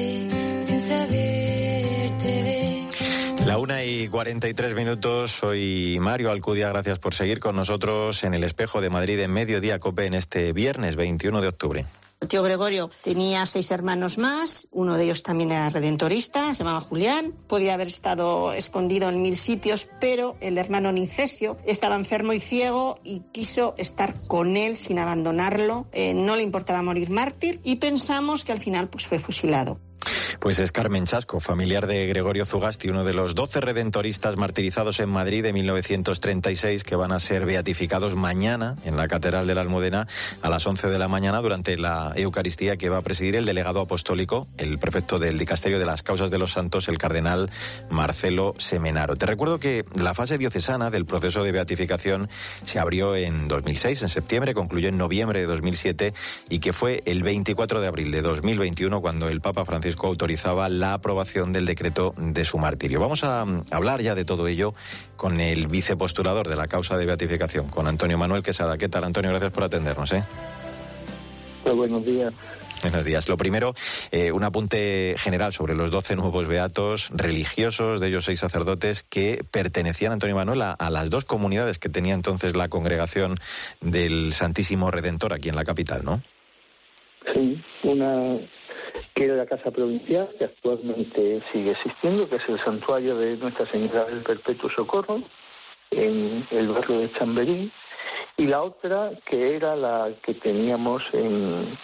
y 3.85 4.09
43 4.09 4.75
minutos, 4.75 5.31
soy 5.33 5.99
Mario 6.01 6.31
Alcudia, 6.31 6.69
gracias 6.69 6.99
por 6.99 7.15
seguir 7.15 7.39
con 7.39 7.55
nosotros 7.55 8.25
en 8.25 8.35
el 8.35 8.45
espejo 8.45 8.81
de 8.81 8.91
Madrid 8.91 9.21
en 9.21 9.33
Mediodía 9.33 9.79
Cope 9.79 10.07
en 10.07 10.15
este 10.15 10.53
viernes 10.53 10.97
21 10.97 11.41
de 11.41 11.49
octubre. 11.49 11.85
Tío 12.27 12.43
Gregorio 12.43 12.91
tenía 13.05 13.47
seis 13.47 13.71
hermanos 13.71 14.19
más, 14.19 14.69
uno 14.73 14.97
de 14.97 15.05
ellos 15.05 15.23
también 15.23 15.53
era 15.53 15.71
redentorista, 15.71 16.55
se 16.55 16.65
llamaba 16.65 16.81
Julián, 16.81 17.33
podía 17.47 17.75
haber 17.75 17.87
estado 17.87 18.53
escondido 18.53 19.09
en 19.09 19.23
mil 19.23 19.37
sitios, 19.37 19.89
pero 20.01 20.37
el 20.41 20.59
hermano 20.59 20.91
Nicesio 20.91 21.59
estaba 21.65 21.95
enfermo 21.95 22.33
y 22.33 22.41
ciego 22.41 22.99
y 23.05 23.21
quiso 23.33 23.75
estar 23.79 24.15
con 24.27 24.57
él 24.57 24.77
sin 24.77 24.99
abandonarlo, 24.99 25.87
eh, 25.93 26.15
no 26.15 26.35
le 26.35 26.43
importaba 26.43 26.83
morir 26.83 27.11
mártir 27.11 27.61
y 27.63 27.77
pensamos 27.77 28.45
que 28.45 28.53
al 28.53 28.59
final 28.59 28.89
pues 28.89 29.07
fue 29.07 29.21
fusilado. 29.21 29.79
Pues 30.41 30.61
es 30.61 30.71
Carmen 30.71 31.05
Chasco, 31.05 31.41
familiar 31.41 31.89
de 31.89 32.07
Gregorio 32.07 32.47
Zugasti, 32.47 32.89
uno 32.89 33.05
de 33.05 33.13
los 33.13 33.35
doce 33.35 33.61
redentoristas 33.61 34.37
martirizados 34.37 35.01
en 35.01 35.09
Madrid 35.09 35.43
de 35.43 35.53
1936 35.53 36.85
que 36.85 36.95
van 36.95 37.11
a 37.11 37.19
ser 37.19 37.45
beatificados 37.45 38.15
mañana 38.15 38.77
en 38.85 38.97
la 38.97 39.09
Catedral 39.09 39.49
de 39.49 39.57
la 39.57 39.63
Almudena 39.63 40.07
a 40.41 40.49
las 40.49 40.65
11 40.65 40.91
de 40.91 40.99
la 41.01 41.09
mañana 41.09 41.41
durante 41.41 41.77
la 41.77 42.13
Eucaristía 42.15 42.77
que 42.77 42.89
va 42.89 42.99
a 42.99 43.03
presidir 43.03 43.35
el 43.35 43.47
delegado 43.47 43.81
apostólico, 43.81 44.47
el 44.59 44.79
prefecto 44.79 45.19
del 45.19 45.39
Dicasterio 45.39 45.81
de 45.81 45.87
las 45.87 46.05
Causas 46.05 46.31
de 46.31 46.39
los 46.39 46.53
Santos, 46.53 46.87
el 46.87 46.99
cardenal 46.99 47.51
Marcelo 47.91 48.55
Semenaro. 48.59 49.17
Te 49.17 49.27
recuerdo 49.27 49.59
que 49.59 49.85
la 49.97 50.15
fase 50.15 50.39
diocesana 50.39 50.91
del 50.91 51.05
proceso 51.05 51.43
de 51.43 51.51
beatificación 51.51 52.31
se 52.65 52.79
abrió 52.79 53.17
en 53.17 53.49
2006, 53.49 54.03
en 54.03 54.09
septiembre, 54.09 54.55
concluyó 54.55 54.89
en 54.89 54.99
noviembre 54.99 55.41
de 55.41 55.47
2007 55.47 56.15
y 56.49 56.61
que 56.61 56.73
fue 56.73 57.03
el 57.07 57.25
24 57.25 57.81
de 57.81 57.89
abril 57.89 58.13
de 58.13 58.23
2021 58.23 59.01
cuando 59.01 59.29
el 59.29 59.41
Papa 59.41 59.65
Francisco 59.65 60.07
autorizó 60.07 60.28
autorizaba 60.29 60.69
la 60.69 60.93
aprobación 60.93 61.55
del 61.55 61.65
decreto 61.65 62.13
de 62.19 62.45
su 62.45 62.59
martirio. 62.59 63.01
Vamos 63.01 63.25
a 63.25 63.47
mm, 63.47 63.63
hablar 63.71 64.03
ya 64.03 64.15
de 64.15 64.27
todo 64.27 64.47
ello 64.47 64.75
con 65.17 65.41
el 65.41 65.69
vicepostulador 65.69 66.49
de 66.49 66.57
la 66.57 66.67
causa 66.67 66.99
de 66.99 67.07
beatificación, 67.07 67.69
con 67.69 67.87
Antonio 67.87 68.19
Manuel 68.19 68.43
Quesada. 68.43 68.77
¿Qué 68.77 68.91
tal, 68.91 69.05
Antonio? 69.05 69.31
Gracias 69.31 69.53
por 69.53 69.63
atendernos. 69.63 70.13
¿eh? 70.13 70.23
Pues 71.63 71.75
buenos 71.75 72.05
días. 72.05 72.35
Buenos 72.83 73.07
días. 73.07 73.27
Lo 73.31 73.39
primero, 73.39 73.75
eh, 74.11 74.31
un 74.31 74.45
apunte 74.45 75.15
general 75.17 75.55
sobre 75.55 75.75
los 75.75 75.91
doce 75.91 76.15
nuevos 76.15 76.47
beatos 76.47 77.09
religiosos, 77.15 77.99
de 77.99 78.09
ellos 78.09 78.27
seis 78.27 78.41
sacerdotes, 78.41 79.05
que 79.05 79.43
pertenecían, 79.51 80.13
Antonio 80.13 80.37
Manuel, 80.37 80.61
a, 80.61 80.73
a, 80.73 80.91
las 80.91 81.09
dos 81.09 81.25
comunidades 81.25 81.79
que 81.79 81.89
tenía 81.89 82.13
entonces 82.13 82.55
la 82.55 82.69
congregación 82.69 83.37
del 83.81 84.35
Santísimo 84.35 84.91
Redentor 84.91 85.33
aquí 85.33 85.49
en 85.49 85.57
la 85.57 85.65
capital, 85.65 86.05
¿no? 86.05 86.21
Sí, 87.33 87.65
una 87.83 88.39
que 89.15 89.25
era 89.25 89.35
la 89.35 89.47
Casa 89.47 89.71
Provincial, 89.71 90.29
que 90.39 90.45
actualmente 90.45 91.43
sigue 91.53 91.73
existiendo, 91.73 92.29
que 92.29 92.37
es 92.37 92.49
el 92.49 92.59
santuario 92.61 93.17
de 93.17 93.37
Nuestra 93.37 93.67
Señora 93.67 94.05
del 94.05 94.23
Perpetuo 94.23 94.71
Socorro, 94.71 95.23
en 95.91 96.47
el 96.51 96.69
barrio 96.69 97.01
de 97.01 97.13
Chamberí, 97.13 97.73
y 98.37 98.47
la 98.47 98.63
otra 98.63 99.11
que 99.25 99.57
era 99.57 99.75
la 99.75 100.11
que 100.23 100.35
teníamos 100.35 101.03
en, 101.13 101.77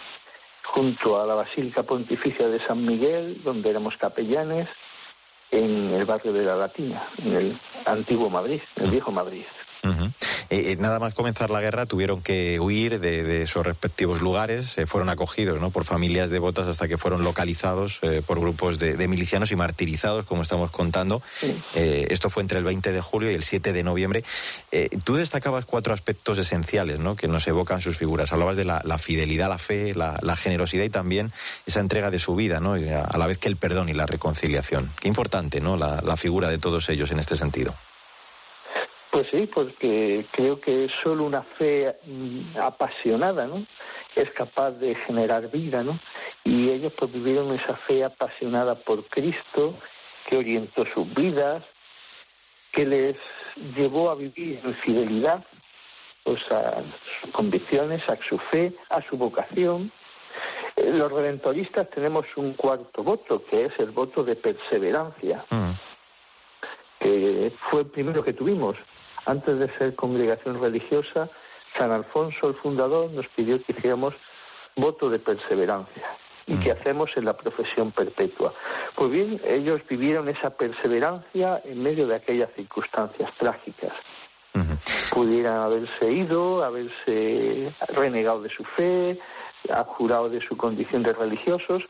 junto 0.65 1.21
a 1.21 1.27
la 1.27 1.35
Basílica 1.35 1.83
Pontificia 1.83 2.49
de 2.49 2.61
San 2.61 2.85
Miguel, 2.85 3.43
donde 3.43 3.71
éramos 3.71 3.97
capellanes, 3.97 4.69
en 5.51 5.93
el 5.95 6.05
barrio 6.05 6.33
de 6.33 6.45
la 6.45 6.57
Latina, 6.57 7.09
en 7.19 7.35
el 7.35 7.61
antiguo 7.85 8.29
Madrid, 8.29 8.61
el 8.77 8.91
viejo 8.91 9.13
Madrid. 9.13 9.45
Eh, 10.55 10.77
nada 10.79 10.99
más 10.99 11.15
comenzar 11.15 11.51
la 11.51 11.61
guerra 11.61 11.87
tuvieron 11.87 12.21
que 12.23 12.61
huir 12.61 13.01
de, 13.01 13.23
de 13.23 13.47
sus 13.47 13.65
respectivos 13.65 14.21
lugares, 14.21 14.77
eh, 14.79 14.87
fueron 14.87 15.09
acogidos 15.09 15.61
¿no? 15.61 15.71
por 15.71 15.85
familias 15.85 16.31
devotas 16.31 16.67
hasta 16.67 16.89
que 16.89 16.99
fueron 16.99 17.25
localizados 17.25 17.99
eh, 18.03 18.23
por 18.25 18.41
grupos 18.41 18.79
de, 18.79 18.95
de, 18.95 19.09
milicianos 19.09 19.53
y 19.53 19.57
martirizados, 19.57 20.25
como 20.25 20.43
estamos 20.43 20.71
contando. 20.71 21.23
Sí. 21.41 21.63
esto 21.75 22.31
fue 22.31 22.43
entre 22.43 22.59
el 22.59 22.65
20 22.65 22.93
de 22.93 23.01
julio 23.01 23.31
y 23.31 23.35
el 23.35 23.43
7 23.43 23.73
de 23.73 23.83
noviembre. 23.83 24.25
tú 25.05 25.17
destacabas 25.17 25.65
cuatro 25.65 25.95
aspectos 25.95 26.39
esenciales 26.39 26.99
¿no? 26.99 27.17
que 27.17 27.29
nos 27.29 27.47
evocan 27.47 27.81
sus 27.81 27.97
figuras. 27.97 28.33
Hablabas 28.33 28.57
de 28.57 28.65
la, 28.65 28.83
la 28.85 28.99
fidelidad, 28.99 29.49
la 29.49 29.59
fe, 29.59 29.95
la, 29.95 30.19
la, 30.23 30.37
generosidad 30.37 30.85
y 30.85 30.91
también 30.91 31.33
esa 31.67 31.81
entrega 31.81 32.11
de 32.11 32.19
su 32.19 32.35
vida, 32.35 32.61
¿no? 32.61 32.75
a, 32.75 33.01
a, 33.01 33.19
la 33.19 33.27
vez 33.27 33.39
que 33.39 33.49
el 33.49 33.57
perdón 33.57 33.89
y 33.89 33.93
la 33.93 34.07
reconciliación. 34.07 34.93
Qué 35.01 35.09
importante 35.09 35.61
¿no? 35.61 35.77
la, 35.77 36.01
la 36.03 36.17
figura 36.17 36.49
de 36.49 36.59
todos 36.59 36.89
ellos 36.89 37.11
en 37.11 37.19
este 37.19 37.37
sentido. 37.37 37.75
Pues 39.15 39.29
sí, 39.29 39.47
porque 39.47 40.27
creo 40.33 40.61
que 40.61 40.89
solo 41.05 41.23
una 41.23 41.45
fe 41.45 41.95
apasionada, 42.61 43.47
¿no? 43.47 43.65
Es 44.17 44.29
capaz 44.33 44.73
de 44.73 44.97
generar 44.97 45.53
vida, 45.53 45.85
¿no? 45.85 46.01
Y 46.43 46.69
ellos 46.69 46.93
pues 46.99 47.13
vivieron 47.13 47.55
esa 47.55 47.77
fe 47.77 48.03
apasionada 48.03 48.75
por 48.75 49.05
Cristo, 49.05 49.79
que 50.27 50.37
orientó 50.37 50.85
sus 50.87 51.15
vidas, 51.15 51.63
que 52.73 52.85
les 52.85 53.17
llevó 53.77 54.11
a 54.11 54.17
vivir 54.17 54.61
en 54.65 54.75
fidelidad, 54.79 55.45
pues 56.25 56.43
a 56.51 56.83
sus 57.21 57.31
convicciones, 57.31 58.03
a 58.09 58.17
su 58.17 58.37
fe, 58.37 58.73
a 58.89 59.01
su 59.01 59.17
vocación. 59.17 59.93
Los 60.77 61.13
redentoristas 61.13 61.89
tenemos 61.91 62.27
un 62.35 62.55
cuarto 62.55 63.05
voto, 63.05 63.45
que 63.45 63.67
es 63.67 63.79
el 63.79 63.93
voto 63.93 64.25
de 64.25 64.35
perseverancia, 64.35 65.45
mm. 65.51 65.71
que 66.99 67.53
fue 67.71 67.83
el 67.83 67.87
primero 67.87 68.25
que 68.25 68.33
tuvimos 68.33 68.77
antes 69.27 69.59
de 69.59 69.69
ser 69.79 69.95
congregación 69.95 70.61
religiosa, 70.61 71.29
San 71.77 71.91
Alfonso, 71.91 72.49
el 72.49 72.55
fundador, 72.55 73.11
nos 73.11 73.27
pidió 73.29 73.63
que 73.63 73.73
hiciéramos 73.73 74.15
voto 74.77 75.11
de 75.11 75.19
perseverancia 75.19 76.17
y 76.47 76.57
que 76.57 76.73
hacemos 76.73 77.11
en 77.17 77.25
la 77.25 77.33
profesión 77.33 77.91
perpetua. 77.91 78.53
Pues 78.95 79.11
bien, 79.11 79.41
ellos 79.47 79.81
vivieron 79.89 80.29
esa 80.29 80.51
perseverancia 80.51 81.61
en 81.65 81.83
medio 81.83 82.07
de 82.07 82.17
aquellas 82.17 82.51
circunstancias 82.55 83.33
trágicas. 83.39 83.93
Uh 84.55 84.59
-huh. 84.59 85.11
Pudieran 85.11 85.57
haberse 85.57 86.13
ido, 86.13 86.63
haberse 86.63 87.73
renegado 87.89 88.43
de 88.43 88.51
su 88.51 88.63
fe, 88.65 89.19
jurado 89.87 90.29
de 90.29 90.41
su 90.41 90.57
condición 90.57 91.03
de 91.03 91.13
religiosos, 91.13 91.83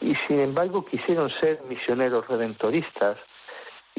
y 0.00 0.14
sin 0.26 0.40
embargo 0.40 0.84
quisieron 0.84 1.30
ser 1.30 1.60
misioneros 1.68 2.26
redentoristas, 2.28 3.18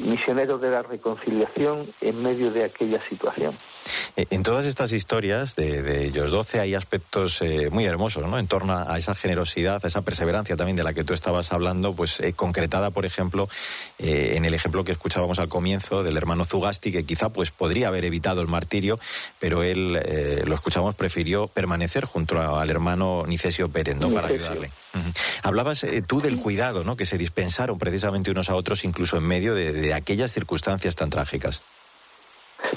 misioneros 0.00 0.60
de 0.60 0.70
la 0.70 0.82
reconciliación 0.82 1.92
en 2.00 2.22
medio 2.22 2.50
de 2.50 2.64
aquella 2.64 3.00
situación. 3.08 3.58
Eh, 4.16 4.26
en 4.30 4.42
todas 4.42 4.66
estas 4.66 4.92
historias 4.92 5.56
de, 5.56 5.82
de 5.82 6.06
ellos 6.06 6.30
doce 6.30 6.60
hay 6.60 6.74
aspectos 6.74 7.40
eh, 7.42 7.68
muy 7.70 7.84
hermosos, 7.84 8.26
¿no? 8.26 8.38
En 8.38 8.46
torno 8.46 8.74
a, 8.74 8.98
esa 8.98 9.14
generosidad, 9.14 9.84
a 9.84 9.88
esa 9.88 10.02
perseverancia 10.02 10.56
también 10.56 10.76
de 10.76 10.84
la 10.84 10.92
que 10.92 11.04
tú 11.04 11.14
estabas 11.14 11.52
hablando, 11.52 11.94
pues 11.94 12.20
eh, 12.20 12.32
concretada, 12.32 12.90
por 12.90 13.06
ejemplo, 13.06 13.48
eh, 13.98 14.32
en 14.36 14.44
el 14.44 14.54
ejemplo 14.54 14.84
que 14.84 14.92
escuchábamos 14.92 15.38
al 15.38 15.48
comienzo 15.48 16.02
del 16.02 16.16
hermano 16.16 16.44
Zugasti, 16.44 16.92
que 16.92 17.04
quizá 17.04 17.30
pues 17.30 17.50
podría 17.50 17.88
haber 17.88 18.04
evitado 18.04 18.40
el 18.40 18.48
martirio, 18.48 18.98
pero 19.38 19.62
él, 19.62 20.00
lo 20.44 20.54
escuchamos, 20.54 20.94
prefirió 20.94 21.48
permanecer 21.48 22.04
junto 22.04 22.40
al 22.40 22.70
hermano 22.70 23.24
Nicesio 23.26 23.68
Pérez, 23.68 23.96
¿no? 23.96 24.12
Para 24.12 24.28
ayudarle. 24.28 24.70
Uh 24.92 24.98
-huh. 24.98 25.40
Hablabas 25.42 25.86
tú 26.06 26.20
del 26.20 26.38
cuidado, 26.38 26.84
¿no? 26.84 26.96
Que 26.96 27.06
se 27.06 27.18
dispensaron 27.18 27.78
precisamente 27.78 28.30
unos 28.30 28.50
a 28.50 28.56
otros, 28.56 28.84
incluso 28.84 29.16
en 29.16 29.26
medio 29.26 29.54
de, 29.54 29.72
de 29.72 29.94
aquellas 29.94 30.32
circunstancias 30.32 30.96
tan 30.96 31.10
trágicas. 31.10 31.62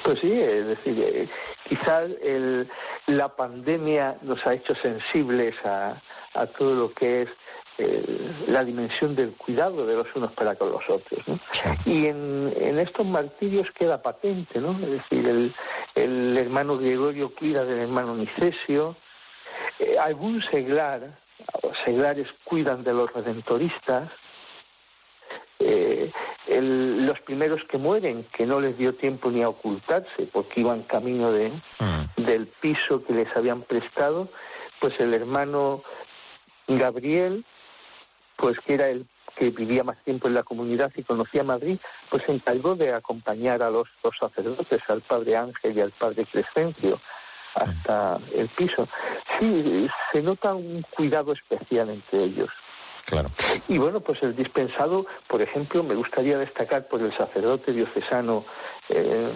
Pues 0.04 0.20
sí, 0.20 0.32
es 0.32 0.68
decir, 0.68 1.00
eh, 1.00 1.30
quizás 1.68 2.10
el, 2.22 2.70
la 3.08 3.30
pandemia 3.36 4.18
nos 4.22 4.46
ha 4.46 4.54
hecho 4.54 4.74
sensibles 4.76 5.56
a, 5.66 6.02
a 6.34 6.46
todo 6.48 6.74
lo 6.76 6.94
que 6.94 7.24
es 7.24 7.30
eh, 7.78 8.04
la 8.48 8.64
dimensión 8.64 9.16
del 9.16 9.32
cuidado 9.34 9.86
de 9.86 9.96
los 9.96 10.08
unos 10.16 10.32
para 10.34 10.56
con 10.56 10.72
los 10.72 10.88
otros. 10.90 11.28
¿no? 11.28 11.40
Y 11.86 12.06
en, 12.08 12.54
en, 12.56 12.80
estos 12.80 13.06
martirios 13.06 13.72
queda 13.72 14.02
patente, 14.02 14.60
¿no? 14.60 14.72
Es 14.74 14.92
decir, 14.92 15.28
el, 15.28 15.56
el 15.96 16.38
hermano 16.38 16.78
Gregorio 16.78 17.34
cuida 17.34 17.66
del 17.66 17.80
hermano 17.80 18.16
Nicesio, 18.16 18.96
eh, 19.80 19.98
algún 20.00 20.42
seglar, 20.44 21.18
seglares 21.86 22.28
cuidan 22.44 22.84
de 22.84 22.94
los 22.94 23.12
redentoristas, 23.14 24.10
eh, 25.60 26.12
el, 26.48 27.06
los 27.06 27.20
primeros 27.22 27.64
que 27.66 27.78
mueren, 27.78 28.26
que 28.34 28.46
no 28.46 28.60
les 28.60 28.78
dio 28.78 28.96
tiempo 28.96 29.32
ni 29.32 29.44
a 29.44 29.50
ocultarse, 29.50 30.28
porque 30.32 30.62
iban 30.62 30.84
camino 30.84 31.32
de, 31.32 31.50
mm. 31.80 32.24
del 32.24 32.48
piso 32.48 33.04
que 33.04 33.14
les 33.14 33.36
habían 33.36 33.62
prestado, 33.62 34.30
pues 34.80 35.00
el 35.00 35.14
hermano 35.14 35.84
Gabriel, 36.68 37.46
pues 38.36 38.60
que 38.60 38.74
era 38.74 38.90
el 38.90 39.08
que 39.36 39.50
vivía 39.50 39.84
más 39.84 39.98
tiempo 40.04 40.28
en 40.28 40.36
la 40.36 40.44
comunidad 40.44 40.92
y 40.96 41.04
conocía 41.04 41.44
Madrid, 41.44 41.80
pues 42.10 42.24
se 42.24 42.34
encargó 42.34 42.76
de 42.76 42.94
acompañar 42.94 43.64
a 43.64 43.70
los 43.70 43.88
dos 44.04 44.16
sacerdotes, 44.20 44.82
al 44.88 45.02
padre 45.02 45.36
Ángel 45.38 45.78
y 45.78 45.82
al 45.82 45.92
padre 45.92 46.26
Crescencio, 46.26 47.00
hasta 47.56 48.20
el 48.34 48.48
piso. 48.50 48.88
Sí, 49.40 49.88
se 50.12 50.22
nota 50.22 50.54
un 50.54 50.82
cuidado 50.96 51.34
especial 51.34 51.90
entre 51.90 52.24
ellos. 52.24 52.50
Claro. 53.06 53.30
Y 53.68 53.78
bueno, 53.78 54.00
pues 54.00 54.24
el 54.24 54.36
dispensado, 54.36 55.06
por 55.28 55.42
ejemplo, 55.42 55.84
me 55.84 55.94
gustaría 55.94 56.38
destacar 56.38 56.88
por 56.88 57.02
el 57.02 57.12
sacerdote 57.14 57.74
diocesano 57.74 58.46
eh, 58.90 59.30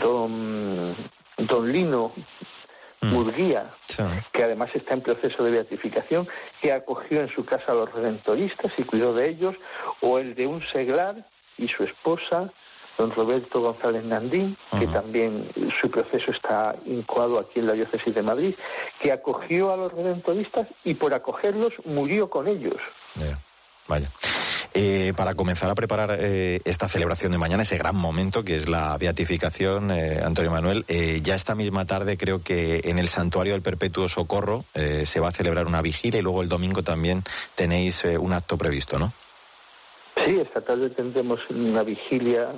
don, 0.00 0.96
don 1.36 1.70
Lino 1.70 2.12
Murguía, 3.02 3.74
sí. 3.86 4.02
que 4.32 4.44
además 4.44 4.70
está 4.74 4.94
en 4.94 5.02
proceso 5.02 5.44
de 5.44 5.50
beatificación, 5.50 6.28
que 6.60 6.72
acogió 6.72 7.20
en 7.20 7.28
su 7.28 7.44
casa 7.44 7.72
a 7.72 7.74
los 7.74 7.92
redentoristas 7.92 8.72
y 8.78 8.84
cuidó 8.84 9.12
de 9.12 9.28
ellos, 9.28 9.56
o 10.00 10.18
el 10.18 10.34
de 10.34 10.46
un 10.46 10.62
seglar 10.62 11.26
y 11.58 11.68
su 11.68 11.82
esposa, 11.84 12.50
don 13.02 13.10
Roberto 13.10 13.60
González 13.60 14.04
Nandín, 14.04 14.56
uh 14.70 14.76
-huh. 14.76 14.80
que 14.80 14.86
también 14.86 15.48
su 15.80 15.90
proceso 15.90 16.30
está 16.30 16.76
incoado 16.86 17.38
aquí 17.38 17.58
en 17.58 17.66
la 17.66 17.72
diócesis 17.72 18.14
de 18.14 18.22
Madrid, 18.22 18.54
que 19.00 19.10
acogió 19.12 19.72
a 19.72 19.76
los 19.76 19.92
redentoristas 19.92 20.66
y 20.84 20.94
por 20.94 21.12
acogerlos 21.12 21.72
murió 21.84 22.30
con 22.30 22.46
ellos. 22.46 22.80
Yeah. 23.16 23.38
Vaya. 23.88 24.08
Eh, 24.74 25.12
para 25.16 25.34
comenzar 25.34 25.68
a 25.68 25.74
preparar 25.74 26.16
eh, 26.18 26.60
esta 26.64 26.88
celebración 26.88 27.32
de 27.32 27.38
mañana, 27.38 27.62
ese 27.62 27.76
gran 27.76 27.94
momento 27.94 28.42
que 28.42 28.56
es 28.56 28.68
la 28.68 28.96
beatificación, 28.96 29.90
eh, 29.90 30.22
Antonio 30.24 30.50
Manuel, 30.50 30.86
ya 31.22 31.34
esta 31.34 31.54
misma 31.54 31.84
tarde 31.84 32.16
creo 32.16 32.42
que 32.42 32.80
en 32.84 32.98
el 32.98 33.08
Santuario 33.08 33.52
del 33.52 33.62
Perpetuo 33.62 34.08
Socorro 34.08 34.64
se 35.04 35.20
va 35.20 35.28
a 35.28 35.32
celebrar 35.32 35.66
una 35.66 35.82
vigilia 35.82 36.20
y 36.20 36.22
luego 36.22 36.42
el 36.42 36.48
domingo 36.48 36.82
también 36.82 37.22
tenéis 37.54 38.04
un 38.04 38.32
acto 38.32 38.56
previsto, 38.56 38.98
¿no? 38.98 39.12
Sí, 40.24 40.38
esta 40.40 40.60
tarde 40.60 40.90
tendremos 40.90 41.40
una 41.50 41.82
vigilia 41.82 42.50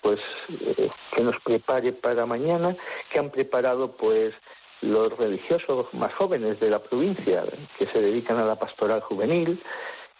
pues 0.00 0.20
que 1.14 1.22
nos 1.22 1.38
prepare 1.40 1.92
para 1.92 2.26
mañana, 2.26 2.76
que 3.10 3.18
han 3.18 3.30
preparado 3.30 3.92
pues 3.92 4.34
los 4.80 5.16
religiosos 5.18 5.92
más 5.92 6.12
jóvenes 6.14 6.58
de 6.58 6.70
la 6.70 6.78
provincia 6.78 7.44
que 7.78 7.86
se 7.86 8.00
dedican 8.00 8.38
a 8.38 8.46
la 8.46 8.56
pastoral 8.56 9.00
juvenil, 9.02 9.62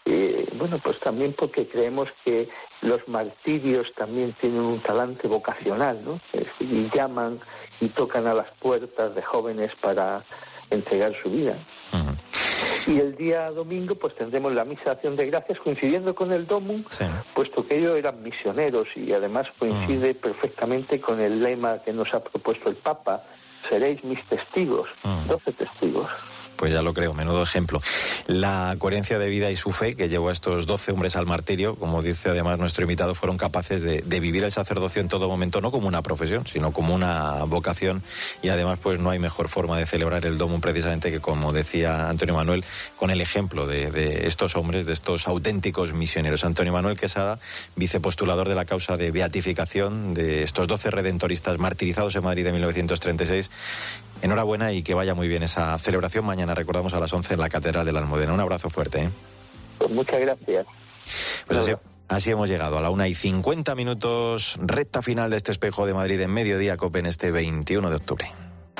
eh, 0.05 0.47
bueno, 0.55 0.79
pues 0.83 0.99
también 0.99 1.33
porque 1.33 1.67
creemos 1.67 2.09
que 2.25 2.49
los 2.81 3.07
martirios 3.07 3.93
también 3.93 4.33
tienen 4.33 4.61
un 4.61 4.81
talante 4.81 5.27
vocacional, 5.27 6.03
¿no? 6.03 6.19
y 6.59 6.89
llaman 6.89 7.39
y 7.79 7.89
tocan 7.89 8.27
a 8.27 8.33
las 8.33 8.49
puertas 8.59 9.13
de 9.13 9.21
jóvenes 9.21 9.73
para 9.79 10.23
entregar 10.69 11.13
su 11.21 11.29
vida. 11.29 11.57
Y 12.87 12.99
el 12.99 13.15
día 13.15 13.51
domingo 13.51 13.95
pues 13.95 14.15
tendremos 14.15 14.53
la 14.53 14.65
misa 14.65 14.83
de 14.85 14.91
acción 14.91 15.15
de 15.15 15.27
gracias 15.27 15.59
coincidiendo 15.59 16.15
con 16.15 16.31
el 16.31 16.47
Domum, 16.47 16.83
puesto 17.33 17.65
que 17.65 17.77
ellos 17.77 17.97
eran 17.97 18.23
misioneros 18.23 18.87
y 18.95 19.13
además 19.13 19.47
coincide 19.59 20.15
perfectamente 20.15 20.99
con 20.99 21.21
el 21.21 21.41
lema 21.41 21.79
que 21.79 21.93
nos 21.93 22.13
ha 22.13 22.23
propuesto 22.23 22.69
el 22.69 22.75
Papa, 22.77 23.23
seréis 23.69 24.03
mis 24.03 24.23
testigos, 24.25 24.89
doce 25.27 25.51
testigos. 25.53 26.09
Pues 26.61 26.71
ya 26.71 26.83
lo 26.83 26.93
creo, 26.93 27.15
menudo 27.15 27.41
ejemplo. 27.41 27.81
La 28.27 28.75
coherencia 28.77 29.17
de 29.17 29.29
vida 29.29 29.49
y 29.49 29.55
su 29.55 29.71
fe 29.71 29.95
que 29.95 30.09
llevó 30.09 30.29
a 30.29 30.31
estos 30.31 30.67
doce 30.67 30.91
hombres 30.91 31.15
al 31.15 31.25
martirio, 31.25 31.73
como 31.73 32.03
dice 32.03 32.29
además 32.29 32.59
nuestro 32.59 32.83
invitado, 32.83 33.15
fueron 33.15 33.35
capaces 33.35 33.81
de, 33.81 34.03
vivir 34.19 34.43
el 34.43 34.51
sacerdocio 34.51 35.01
en 35.01 35.07
todo 35.07 35.27
momento, 35.27 35.59
no 35.59 35.71
como 35.71 35.87
una 35.87 36.03
profesión, 36.03 36.45
sino 36.45 36.71
como 36.71 36.93
una 36.93 37.45
vocación. 37.45 38.03
Y 38.43 38.49
además, 38.49 38.77
pues 38.79 38.99
no 38.99 39.09
hay 39.09 39.17
mejor 39.17 39.49
forma 39.49 39.75
de 39.79 39.87
celebrar 39.87 40.23
el 40.27 40.37
domo 40.37 40.61
precisamente 40.61 41.09
que, 41.09 41.19
como 41.19 41.51
decía 41.51 42.09
Antonio 42.09 42.35
Manuel, 42.35 42.63
con 42.95 43.09
el 43.09 43.21
ejemplo 43.21 43.65
de, 43.65 44.27
estos 44.27 44.55
hombres, 44.55 44.85
de 44.85 44.93
estos 44.93 45.27
auténticos 45.27 45.93
misioneros. 45.93 46.45
Antonio 46.45 46.73
Manuel 46.73 46.95
Quesada, 46.95 47.39
vicepostulador 47.75 48.47
de 48.47 48.53
la 48.53 48.65
causa 48.65 48.97
de 48.97 49.09
beatificación 49.09 50.13
de 50.13 50.43
estos 50.43 50.67
doce 50.67 50.91
redentoristas 50.91 51.57
martirizados 51.57 52.15
en 52.15 52.23
Madrid 52.23 52.43
de 52.43 52.51
1936. 52.51 53.49
Enhorabuena 54.21 54.71
y 54.71 54.83
que 54.83 54.93
vaya 54.93 55.15
muy 55.15 55.27
bien 55.27 55.43
esa 55.43 55.77
celebración 55.79 56.25
mañana 56.25 56.53
recordamos 56.53 56.93
a 56.93 56.99
las 56.99 57.11
11 57.11 57.33
en 57.33 57.39
la 57.39 57.49
Catedral 57.49 57.85
de 57.85 57.91
la 57.91 57.99
Almudena. 57.99 58.33
Un 58.33 58.39
abrazo 58.39 58.69
fuerte. 58.69 59.03
¿eh? 59.03 59.09
Pues 59.77 59.89
muchas 59.89 60.19
gracias. 60.19 60.67
Pues 61.47 61.75
así, 62.07 62.31
hemos 62.31 62.49
llegado 62.49 62.77
a 62.77 62.81
la 62.81 62.89
una 62.89 63.07
y 63.07 63.15
50 63.15 63.73
minutos, 63.75 64.57
recta 64.61 65.01
final 65.01 65.29
de 65.31 65.37
este 65.37 65.51
espejo 65.51 65.85
de 65.85 65.93
Madrid 65.93 66.21
en 66.21 66.31
mediodía, 66.31 66.77
Copen, 66.77 67.05
este 67.05 67.31
21 67.31 67.89
de 67.89 67.95
octubre. 67.95 68.31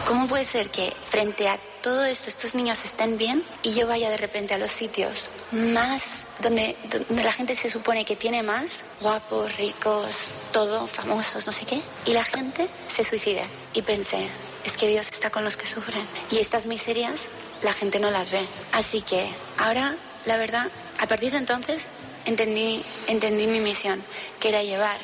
¿Cómo 0.07 0.27
puede 0.27 0.43
ser 0.43 0.69
que 0.69 0.91
frente 1.03 1.47
a 1.47 1.59
todo 1.81 2.05
esto 2.05 2.29
estos 2.29 2.55
niños 2.55 2.83
estén 2.85 3.17
bien 3.17 3.43
y 3.61 3.73
yo 3.73 3.87
vaya 3.87 4.09
de 4.09 4.17
repente 4.17 4.53
a 4.53 4.57
los 4.57 4.71
sitios 4.71 5.29
más 5.51 6.25
donde, 6.41 6.75
donde 6.89 7.23
la 7.23 7.31
gente 7.31 7.55
se 7.55 7.69
supone 7.69 8.03
que 8.05 8.15
tiene 8.15 8.41
más, 8.41 8.85
guapos, 9.01 9.57
ricos, 9.57 10.27
todo, 10.51 10.87
famosos, 10.87 11.45
no 11.45 11.53
sé 11.53 11.65
qué, 11.65 11.81
y 12.05 12.13
la 12.13 12.23
gente 12.23 12.67
se 12.87 13.03
suicide? 13.03 13.43
Y 13.73 13.81
pensé, 13.81 14.27
es 14.65 14.77
que 14.77 14.87
Dios 14.87 15.09
está 15.09 15.29
con 15.29 15.43
los 15.43 15.57
que 15.57 15.65
sufren. 15.65 16.05
Y 16.29 16.37
estas 16.37 16.65
miserias 16.65 17.27
la 17.61 17.73
gente 17.73 17.99
no 17.99 18.11
las 18.11 18.31
ve. 18.31 18.45
Así 18.71 19.01
que 19.01 19.29
ahora, 19.57 19.95
la 20.25 20.37
verdad, 20.37 20.67
a 20.99 21.07
partir 21.07 21.31
de 21.31 21.37
entonces 21.37 21.83
entendí, 22.25 22.83
entendí 23.07 23.47
mi 23.47 23.59
misión, 23.59 24.01
que 24.39 24.49
era 24.49 24.63
llevar 24.63 24.99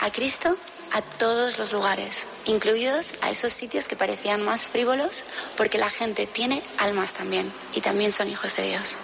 a 0.00 0.10
Cristo 0.10 0.56
a 0.92 1.02
todos 1.02 1.58
los 1.58 1.72
lugares, 1.72 2.26
incluidos 2.46 3.12
a 3.22 3.30
esos 3.30 3.52
sitios 3.52 3.86
que 3.86 3.96
parecían 3.96 4.42
más 4.42 4.66
frívolos, 4.66 5.24
porque 5.56 5.78
la 5.78 5.88
gente 5.88 6.26
tiene 6.26 6.62
almas 6.78 7.14
también 7.14 7.50
y 7.74 7.80
también 7.80 8.12
son 8.12 8.28
hijos 8.28 8.56
de 8.56 8.64
Dios. 8.64 8.96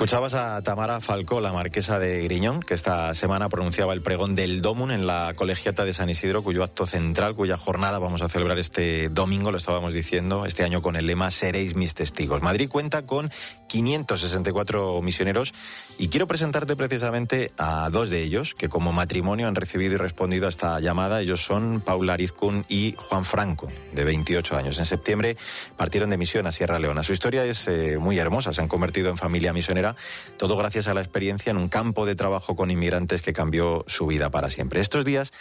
Escuchabas 0.00 0.32
a 0.32 0.62
Tamara 0.62 0.98
Falcó, 1.02 1.42
la 1.42 1.52
marquesa 1.52 1.98
de 1.98 2.22
Griñón, 2.22 2.62
que 2.62 2.72
esta 2.72 3.14
semana 3.14 3.50
pronunciaba 3.50 3.92
el 3.92 4.00
pregón 4.00 4.34
del 4.34 4.62
Domun 4.62 4.92
en 4.92 5.06
la 5.06 5.34
colegiata 5.36 5.84
de 5.84 5.92
San 5.92 6.08
Isidro, 6.08 6.42
cuyo 6.42 6.64
acto 6.64 6.86
central, 6.86 7.34
cuya 7.34 7.58
jornada 7.58 7.98
vamos 7.98 8.22
a 8.22 8.30
celebrar 8.30 8.58
este 8.58 9.10
domingo, 9.10 9.50
lo 9.50 9.58
estábamos 9.58 9.92
diciendo, 9.92 10.46
este 10.46 10.64
año 10.64 10.80
con 10.80 10.96
el 10.96 11.06
lema 11.06 11.30
Seréis 11.30 11.76
mis 11.76 11.92
testigos. 11.92 12.40
Madrid 12.40 12.70
cuenta 12.70 13.02
con 13.02 13.30
564 13.68 15.02
misioneros 15.02 15.52
y 16.00 16.08
quiero 16.08 16.26
presentarte 16.26 16.76
precisamente 16.76 17.50
a 17.58 17.90
dos 17.90 18.08
de 18.08 18.22
ellos, 18.22 18.54
que 18.54 18.70
como 18.70 18.90
matrimonio 18.90 19.46
han 19.46 19.54
recibido 19.54 19.92
y 19.92 19.96
respondido 19.98 20.46
a 20.46 20.48
esta 20.48 20.80
llamada. 20.80 21.20
Ellos 21.20 21.44
son 21.44 21.82
Paula 21.82 22.14
Arizcun 22.14 22.64
y 22.70 22.94
Juan 22.96 23.22
Franco, 23.22 23.68
de 23.92 24.04
28 24.04 24.56
años. 24.56 24.78
En 24.78 24.86
septiembre 24.86 25.36
partieron 25.76 26.08
de 26.08 26.16
misión 26.16 26.46
a 26.46 26.52
Sierra 26.52 26.78
Leona. 26.78 27.02
Su 27.02 27.12
historia 27.12 27.44
es 27.44 27.68
eh, 27.68 27.98
muy 27.98 28.18
hermosa, 28.18 28.54
se 28.54 28.62
han 28.62 28.68
convertido 28.68 29.10
en 29.10 29.18
familia 29.18 29.52
misionera 29.52 29.94
todo 30.38 30.56
gracias 30.56 30.88
a 30.88 30.94
la 30.94 31.02
experiencia 31.02 31.50
en 31.50 31.58
un 31.58 31.68
campo 31.68 32.06
de 32.06 32.14
trabajo 32.14 32.56
con 32.56 32.70
inmigrantes 32.70 33.20
que 33.20 33.34
cambió 33.34 33.84
su 33.86 34.06
vida 34.06 34.30
para 34.30 34.48
siempre. 34.48 34.80
Estos 34.80 35.04
días 35.04 35.32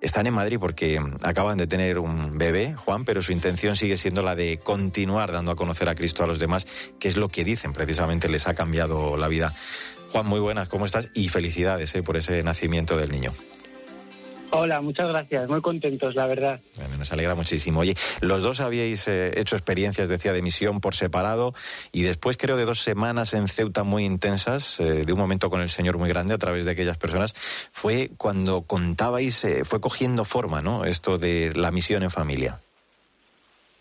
están 0.00 0.26
en 0.26 0.34
Madrid 0.34 0.58
porque 0.60 1.00
acaban 1.22 1.58
de 1.58 1.66
tener 1.66 1.98
un 1.98 2.38
bebé, 2.38 2.74
Juan, 2.74 3.04
pero 3.04 3.20
su 3.20 3.32
intención 3.32 3.76
sigue 3.76 3.96
siendo 3.96 4.22
la 4.22 4.36
de 4.36 4.58
continuar 4.58 5.32
dando 5.32 5.50
a 5.50 5.56
conocer 5.56 5.88
a 5.88 5.94
Cristo 5.94 6.22
a 6.22 6.26
los 6.26 6.38
demás, 6.38 6.66
que 6.98 7.08
es 7.08 7.16
lo 7.16 7.28
que 7.28 7.44
dicen 7.44 7.72
precisamente 7.72 8.28
les 8.28 8.46
ha 8.46 8.54
cambiado 8.54 9.16
la 9.16 9.28
vida. 9.28 9.54
Juan, 10.12 10.26
muy 10.26 10.40
buenas, 10.40 10.68
¿cómo 10.68 10.86
estás? 10.86 11.10
Y 11.14 11.28
felicidades 11.28 11.94
eh, 11.94 12.02
por 12.02 12.16
ese 12.16 12.42
nacimiento 12.42 12.96
del 12.96 13.10
niño. 13.10 13.32
Hola, 14.50 14.80
muchas 14.80 15.08
gracias. 15.08 15.48
Muy 15.48 15.60
contentos, 15.60 16.14
la 16.14 16.26
verdad. 16.26 16.60
Bueno, 16.76 16.96
nos 16.96 17.12
alegra 17.12 17.34
muchísimo. 17.34 17.80
Oye, 17.80 17.94
los 18.20 18.42
dos 18.42 18.60
habíais 18.60 19.06
eh, 19.06 19.38
hecho 19.38 19.56
experiencias, 19.56 20.08
decía, 20.08 20.32
de 20.32 20.40
misión 20.40 20.80
por 20.80 20.94
separado 20.94 21.52
y 21.92 22.02
después 22.02 22.38
creo 22.38 22.56
de 22.56 22.64
dos 22.64 22.80
semanas 22.80 23.34
en 23.34 23.48
Ceuta 23.48 23.84
muy 23.84 24.04
intensas, 24.04 24.80
eh, 24.80 25.04
de 25.04 25.12
un 25.12 25.18
momento 25.18 25.50
con 25.50 25.60
el 25.60 25.68
Señor 25.68 25.98
muy 25.98 26.08
grande 26.08 26.34
a 26.34 26.38
través 26.38 26.64
de 26.64 26.70
aquellas 26.70 26.96
personas, 26.96 27.34
fue 27.72 28.10
cuando 28.16 28.62
contabais, 28.62 29.44
eh, 29.44 29.64
fue 29.64 29.80
cogiendo 29.80 30.24
forma, 30.24 30.62
¿no? 30.62 30.86
Esto 30.86 31.18
de 31.18 31.52
la 31.54 31.70
misión 31.70 32.02
en 32.02 32.10
familia. 32.10 32.60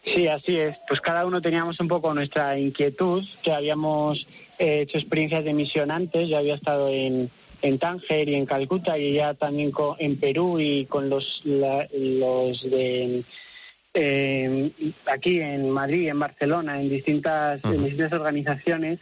Sí, 0.03 0.27
así 0.27 0.57
es. 0.57 0.77
Pues 0.87 1.01
cada 1.01 1.25
uno 1.25 1.41
teníamos 1.41 1.79
un 1.79 1.87
poco 1.87 2.13
nuestra 2.13 2.57
inquietud, 2.57 3.23
que 3.43 3.53
habíamos 3.53 4.25
hecho 4.57 4.97
experiencias 4.97 5.43
de 5.43 5.53
misión 5.53 5.91
antes, 5.91 6.27
yo 6.27 6.37
había 6.37 6.55
estado 6.55 6.89
en 6.89 7.29
en 7.61 7.79
Tánger 7.79 8.29
y 8.29 8.35
en 8.35 8.45
Calcuta 8.45 8.97
y 8.97 9.13
ya 9.13 9.33
también 9.33 9.71
en 9.99 10.19
Perú 10.19 10.59
y 10.59 10.85
con 10.85 11.09
los, 11.09 11.41
los 11.43 12.61
de 12.69 13.23
eh, 13.93 14.71
aquí 15.11 15.39
en 15.39 15.69
Madrid, 15.69 16.09
en 16.09 16.19
Barcelona, 16.19 16.79
en 16.79 16.89
distintas, 16.89 17.63
en 17.63 17.83
distintas 17.83 18.13
organizaciones. 18.13 18.99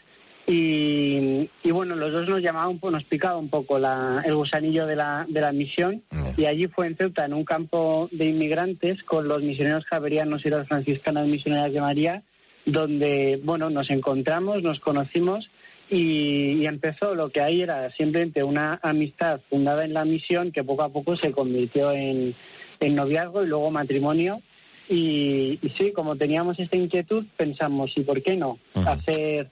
Y, 0.48 1.50
bueno, 1.72 1.96
los 1.96 2.12
dos 2.12 2.30
nos 2.30 2.42
llamaban, 2.42 2.78
pues, 2.78 2.94
nos 2.94 3.04
picaba 3.04 3.38
un 3.38 3.50
poco 3.50 3.80
la, 3.80 4.22
el 4.24 4.36
gusanillo 4.36 4.86
de 4.86 4.96
la, 4.96 5.26
de 5.28 5.42
la 5.42 5.52
misión. 5.52 6.04
Y 6.38 6.46
allí 6.46 6.68
fue 6.68 6.86
en 6.86 6.96
Ceuta, 6.96 7.26
en 7.26 7.34
un 7.34 7.44
campo 7.44 8.08
de 8.12 8.26
inmigrantes, 8.26 9.04
con 9.04 9.28
los 9.28 9.42
misioneros 9.42 9.86
javerianos 9.86 10.46
y 10.46 10.50
las 10.52 10.68
franciscanas 10.68 11.28
misioneras 11.28 11.74
de 11.74 11.82
María, 11.82 12.24
donde, 12.66 13.40
bueno, 13.44 13.70
nos 13.70 13.90
encontramos, 13.90 14.64
nos 14.64 14.80
conocimos 14.80 15.50
y, 15.90 16.66
empezó 16.66 17.14
lo 17.14 17.30
que 17.30 17.42
ahí 17.42 17.62
era 17.62 17.92
simplemente 17.92 18.44
una 18.44 18.80
amistad 18.82 19.40
fundada 19.50 19.86
en 19.86 19.94
la 19.94 20.04
misión 20.04 20.52
que 20.52 20.64
poco 20.64 20.84
a 20.84 20.90
poco 20.90 21.16
se 21.16 21.32
convirtió 21.32 21.92
en, 21.92 22.36
noviazgo 22.82 23.44
y 23.44 23.48
luego 23.48 23.72
matrimonio. 23.72 24.42
Y, 24.90 25.60
sí, 25.78 25.92
como 25.92 26.16
teníamos 26.16 26.60
esta 26.60 26.76
inquietud, 26.76 27.26
pensamos, 27.38 27.98
¿y 27.98 28.02
por 28.02 28.22
qué 28.22 28.36
no? 28.36 28.60
Hacer, 28.74 29.50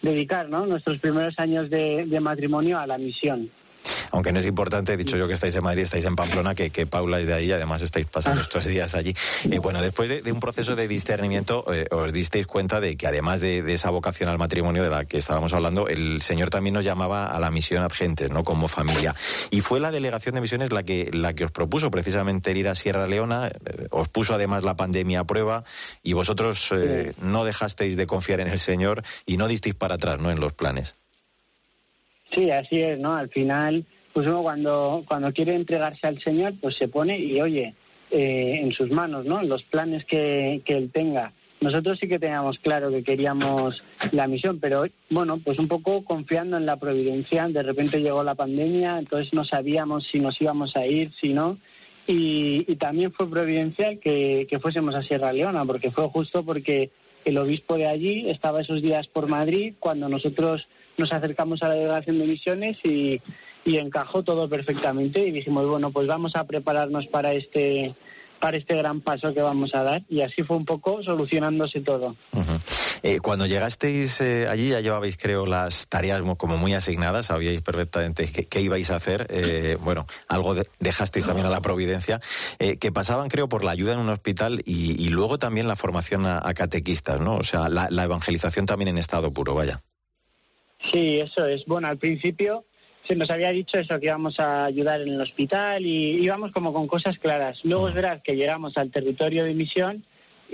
dedicar 0.00 0.48
¿no? 0.48 0.66
nuestros 0.66 0.98
primeros 0.98 1.38
años 1.38 1.70
de 1.70 2.20
matrimonio 2.20 2.78
a 2.78 2.86
la 2.86 2.98
misión 2.98 3.50
aunque 4.12 4.30
no 4.32 4.40
es 4.40 4.46
importante, 4.46 4.92
he 4.92 4.96
dicho 4.96 5.16
yo 5.16 5.26
que 5.26 5.34
estáis 5.34 5.54
en 5.54 5.64
Madrid, 5.64 5.82
estáis 5.82 6.04
en 6.04 6.14
Pamplona, 6.14 6.54
que, 6.54 6.70
Paula 6.86 7.18
es 7.18 7.26
de 7.26 7.32
ahí, 7.32 7.50
además 7.50 7.80
estáis 7.80 8.06
pasando 8.06 8.40
ah. 8.40 8.42
estos 8.42 8.66
días 8.66 8.94
allí. 8.94 9.14
Eh, 9.50 9.58
bueno, 9.58 9.80
después 9.80 10.22
de, 10.22 10.30
un 10.30 10.38
proceso 10.38 10.76
de 10.76 10.86
discernimiento, 10.86 11.64
eh, 11.72 11.86
os 11.90 12.12
disteis 12.12 12.46
cuenta 12.46 12.80
de 12.80 12.96
que 12.96 13.06
además 13.06 13.40
de, 13.40 13.60
esa 13.72 13.88
vocación 13.90 14.28
al 14.28 14.38
matrimonio 14.38 14.82
de 14.82 14.90
la 14.90 15.06
que 15.06 15.16
estábamos 15.16 15.54
hablando, 15.54 15.88
el 15.88 16.20
Señor 16.20 16.50
también 16.50 16.74
nos 16.74 16.84
llamaba 16.84 17.26
a 17.26 17.40
la 17.40 17.50
misión 17.50 17.82
Adgentes, 17.82 18.30
¿no? 18.30 18.44
Como 18.44 18.68
familia. 18.68 19.14
Y 19.50 19.62
fue 19.62 19.80
la 19.80 19.90
delegación 19.90 20.34
de 20.34 20.42
misiones 20.42 20.72
la 20.72 20.82
que, 20.82 21.10
la 21.12 21.32
que 21.32 21.46
os 21.46 21.50
propuso 21.50 21.90
precisamente 21.90 22.52
ir 22.52 22.68
a 22.68 22.74
Sierra 22.74 23.06
Leona, 23.06 23.48
eh, 23.48 23.86
os 23.90 24.08
puso 24.08 24.34
además 24.34 24.62
la 24.62 24.76
pandemia 24.76 25.20
a 25.20 25.24
prueba 25.24 25.64
y 26.02 26.12
vosotros 26.12 26.70
no 27.20 27.44
dejasteis 27.44 27.96
de 27.96 28.06
confiar 28.06 28.40
en 28.40 28.48
el 28.48 28.60
Señor 28.60 29.02
y 29.24 29.38
no 29.38 29.48
disteis 29.48 29.74
para 29.74 29.94
atrás, 29.94 30.20
¿no? 30.20 30.30
En 30.30 30.38
los 30.38 30.52
planes. 30.52 30.94
Sí, 32.34 32.50
así 32.50 32.80
es, 32.80 32.98
¿no? 32.98 33.14
Al 33.14 33.28
final 33.28 33.86
pues 34.12 34.26
uno 34.26 34.42
cuando, 34.42 35.04
cuando 35.06 35.32
quiere 35.32 35.54
entregarse 35.54 36.06
al 36.06 36.20
Señor, 36.20 36.54
pues 36.60 36.76
se 36.76 36.88
pone 36.88 37.18
y 37.18 37.40
oye 37.40 37.74
eh, 38.10 38.60
en 38.62 38.72
sus 38.72 38.90
manos, 38.90 39.24
¿no? 39.24 39.42
Los 39.42 39.62
planes 39.64 40.04
que, 40.04 40.62
que 40.64 40.76
Él 40.76 40.90
tenga. 40.92 41.32
Nosotros 41.60 41.98
sí 42.00 42.08
que 42.08 42.18
teníamos 42.18 42.58
claro 42.58 42.90
que 42.90 43.04
queríamos 43.04 43.84
la 44.10 44.26
misión, 44.26 44.58
pero 44.58 44.84
bueno, 45.10 45.38
pues 45.38 45.58
un 45.60 45.68
poco 45.68 46.04
confiando 46.04 46.56
en 46.56 46.66
la 46.66 46.76
providencia. 46.76 47.46
De 47.48 47.62
repente 47.62 48.00
llegó 48.00 48.24
la 48.24 48.34
pandemia, 48.34 48.98
entonces 48.98 49.32
no 49.32 49.44
sabíamos 49.44 50.08
si 50.08 50.18
nos 50.18 50.40
íbamos 50.40 50.76
a 50.76 50.84
ir, 50.86 51.12
si 51.20 51.32
no. 51.32 51.58
Y, 52.06 52.64
y 52.66 52.76
también 52.76 53.12
fue 53.12 53.30
providencial 53.30 54.00
que, 54.00 54.48
que 54.50 54.58
fuésemos 54.58 54.96
a 54.96 55.02
Sierra 55.02 55.32
Leona, 55.32 55.64
porque 55.64 55.92
fue 55.92 56.08
justo 56.08 56.44
porque 56.44 56.90
el 57.24 57.38
obispo 57.38 57.76
de 57.76 57.86
allí 57.86 58.28
estaba 58.28 58.60
esos 58.60 58.82
días 58.82 59.06
por 59.06 59.28
Madrid 59.28 59.74
cuando 59.78 60.08
nosotros 60.08 60.66
nos 60.98 61.12
acercamos 61.12 61.62
a 61.62 61.68
la 61.68 61.74
delegación 61.74 62.18
de 62.18 62.26
misiones 62.26 62.76
y, 62.84 63.20
y 63.64 63.76
encajó 63.76 64.22
todo 64.22 64.48
perfectamente 64.48 65.26
y 65.26 65.30
dijimos, 65.30 65.66
bueno, 65.66 65.90
pues 65.90 66.06
vamos 66.06 66.36
a 66.36 66.44
prepararnos 66.44 67.06
para 67.06 67.32
este 67.32 67.94
para 68.42 68.56
este 68.56 68.74
gran 68.74 69.00
paso 69.00 69.32
que 69.32 69.40
vamos 69.40 69.72
a 69.72 69.84
dar. 69.84 70.02
Y 70.08 70.20
así 70.22 70.42
fue 70.42 70.56
un 70.56 70.64
poco 70.64 71.00
solucionándose 71.04 71.80
todo. 71.80 72.16
Eh, 73.04 73.20
cuando 73.20 73.46
llegasteis 73.46 74.20
eh, 74.20 74.48
allí 74.48 74.70
ya 74.70 74.80
llevabais, 74.80 75.16
creo, 75.16 75.46
las 75.46 75.86
tareas 75.86 76.20
como 76.36 76.56
muy 76.56 76.74
asignadas, 76.74 77.26
sabíais 77.26 77.62
perfectamente 77.62 78.26
qué, 78.26 78.60
ibais 78.60 78.90
a 78.90 78.96
hacer. 78.96 79.28
Eh, 79.30 79.76
bueno, 79.80 80.06
algo 80.26 80.56
dejasteis 80.80 81.24
también 81.24 81.46
a 81.46 81.50
la 81.50 81.60
providencia, 81.60 82.18
que 82.58 82.92
pasaban, 82.92 83.28
creo, 83.28 83.48
por 83.48 83.62
la 83.62 83.70
ayuda 83.70 83.92
en 83.92 84.00
un 84.00 84.08
hospital 84.08 84.60
y, 84.66 85.08
luego 85.10 85.38
también 85.38 85.68
la 85.68 85.76
formación 85.76 86.26
a, 86.26 86.52
catequistas, 86.54 87.20
¿no? 87.20 87.36
O 87.36 87.44
sea, 87.44 87.68
la, 87.68 87.86
evangelización 88.02 88.66
también 88.66 88.88
en 88.88 88.98
estado 88.98 89.30
puro, 89.30 89.54
vaya. 89.54 89.80
Sí, 90.90 91.20
eso 91.20 91.46
es. 91.46 91.64
Bueno, 91.66 91.86
al 91.86 91.98
principio 91.98 92.64
se 93.06 93.16
nos 93.16 93.30
había 93.30 93.50
dicho 93.50 93.78
eso, 93.78 93.98
que 93.98 94.06
íbamos 94.06 94.38
a 94.38 94.64
ayudar 94.64 95.00
en 95.00 95.08
el 95.08 95.20
hospital 95.20 95.84
y 95.84 96.22
íbamos 96.22 96.52
como 96.52 96.72
con 96.72 96.86
cosas 96.86 97.18
claras. 97.18 97.60
Luego 97.64 97.88
es 97.88 97.94
verdad 97.94 98.22
que 98.22 98.36
llegamos 98.36 98.76
al 98.76 98.90
territorio 98.90 99.44
de 99.44 99.54
misión 99.54 100.04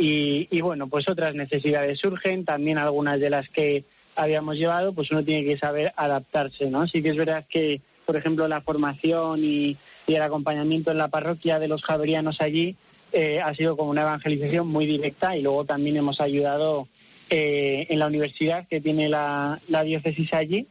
y, 0.01 0.61
bueno, 0.61 0.87
pues 0.89 1.09
otras 1.09 1.35
necesidades 1.35 1.99
surgen, 1.99 2.45
también 2.45 2.79
algunas 2.79 3.19
de 3.19 3.31
las 3.31 3.49
que 3.49 3.85
habíamos 4.15 4.57
llevado, 4.57 4.93
pues 4.93 5.11
uno 5.11 5.25
tiene 5.25 5.45
que 5.45 5.59
saber 5.59 5.93
adaptarse, 5.97 6.71
¿no? 6.71 6.87
Sí 6.87 7.03
que 7.03 7.11
es 7.11 7.17
verdad 7.17 7.47
que, 7.49 7.81
por 8.07 8.17
ejemplo, 8.17 8.47
la 8.47 8.61
formación 8.61 9.45
y, 9.45 9.77
el 10.07 10.23
acompañamiento 10.23 10.91
en 10.91 10.97
la 10.97 11.09
parroquia 11.09 11.59
de 11.59 11.69
los 11.69 11.83
javerianos 11.83 12.41
allí 12.41 12.77
eh, 13.13 13.43
ha 13.45 13.55
sido 13.55 13.77
como 13.77 13.91
una 13.91 14.03
evangelización 14.03 14.67
muy 14.67 14.87
directa 14.87 15.37
y 15.37 15.43
luego 15.43 15.67
también 15.67 15.99
hemos 15.99 16.19
ayudado 16.23 16.89
eh, 17.29 17.87
en 17.91 17.99
la 17.99 18.07
universidad 18.07 18.67
que 18.69 18.81
tiene 18.81 19.11
la, 19.11 19.61
diócesis 19.85 20.33
allí, 20.33 20.67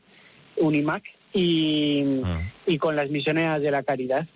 UNIMAC, 0.55 1.03
y, 1.37 2.21
y 2.65 2.77
con 2.77 2.95
las 2.95 3.09
misioneras 3.09 3.61
de 3.61 3.71
la 3.71 3.83
caridad. 3.83 4.27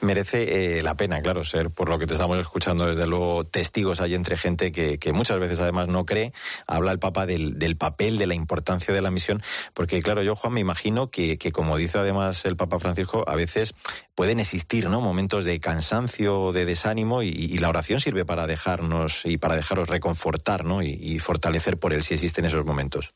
Merece 0.00 0.78
eh, 0.78 0.82
la 0.82 0.96
pena, 0.96 1.20
claro, 1.20 1.44
ser, 1.44 1.70
por 1.70 1.88
lo 1.88 1.98
que 1.98 2.06
te 2.06 2.14
estamos 2.14 2.38
escuchando, 2.38 2.86
desde 2.86 3.06
luego, 3.06 3.44
testigos 3.44 4.00
hay 4.00 4.14
entre 4.14 4.36
gente 4.36 4.72
que, 4.72 5.12
muchas 5.12 5.38
veces 5.38 5.60
además 5.60 5.86
no 5.88 6.04
cree. 6.04 6.32
Habla 6.66 6.90
el 6.90 6.98
Papa 6.98 7.26
del, 7.26 7.76
papel, 7.76 8.18
de 8.18 8.26
la 8.26 8.34
importancia 8.34 8.92
de 8.92 9.00
la 9.00 9.12
misión, 9.12 9.42
porque 9.74 10.02
claro, 10.02 10.22
yo, 10.22 10.34
Juan, 10.34 10.54
me 10.54 10.60
imagino 10.60 11.08
que, 11.08 11.38
como 11.52 11.76
dice 11.76 11.98
además 11.98 12.44
el 12.44 12.56
Papa 12.56 12.80
Francisco, 12.80 13.24
a 13.28 13.36
veces 13.36 13.74
pueden 14.16 14.40
existir 14.40 14.88
¿no? 14.88 15.00
momentos 15.00 15.44
de 15.44 15.60
cansancio, 15.60 16.52
de 16.52 16.64
desánimo, 16.64 17.22
y, 17.22 17.58
la 17.58 17.68
oración 17.68 18.00
sirve 18.00 18.24
para 18.24 18.48
dejarnos 18.48 19.24
y 19.24 19.38
para 19.38 19.54
dejaros 19.54 19.88
reconfortar 19.88 20.64
¿no? 20.64 20.82
y, 20.82 20.98
y 21.00 21.20
fortalecer 21.20 21.76
por 21.76 21.92
él 21.92 22.02
si 22.02 22.14
existen 22.14 22.44
esos 22.44 22.66
momentos. 22.66 23.14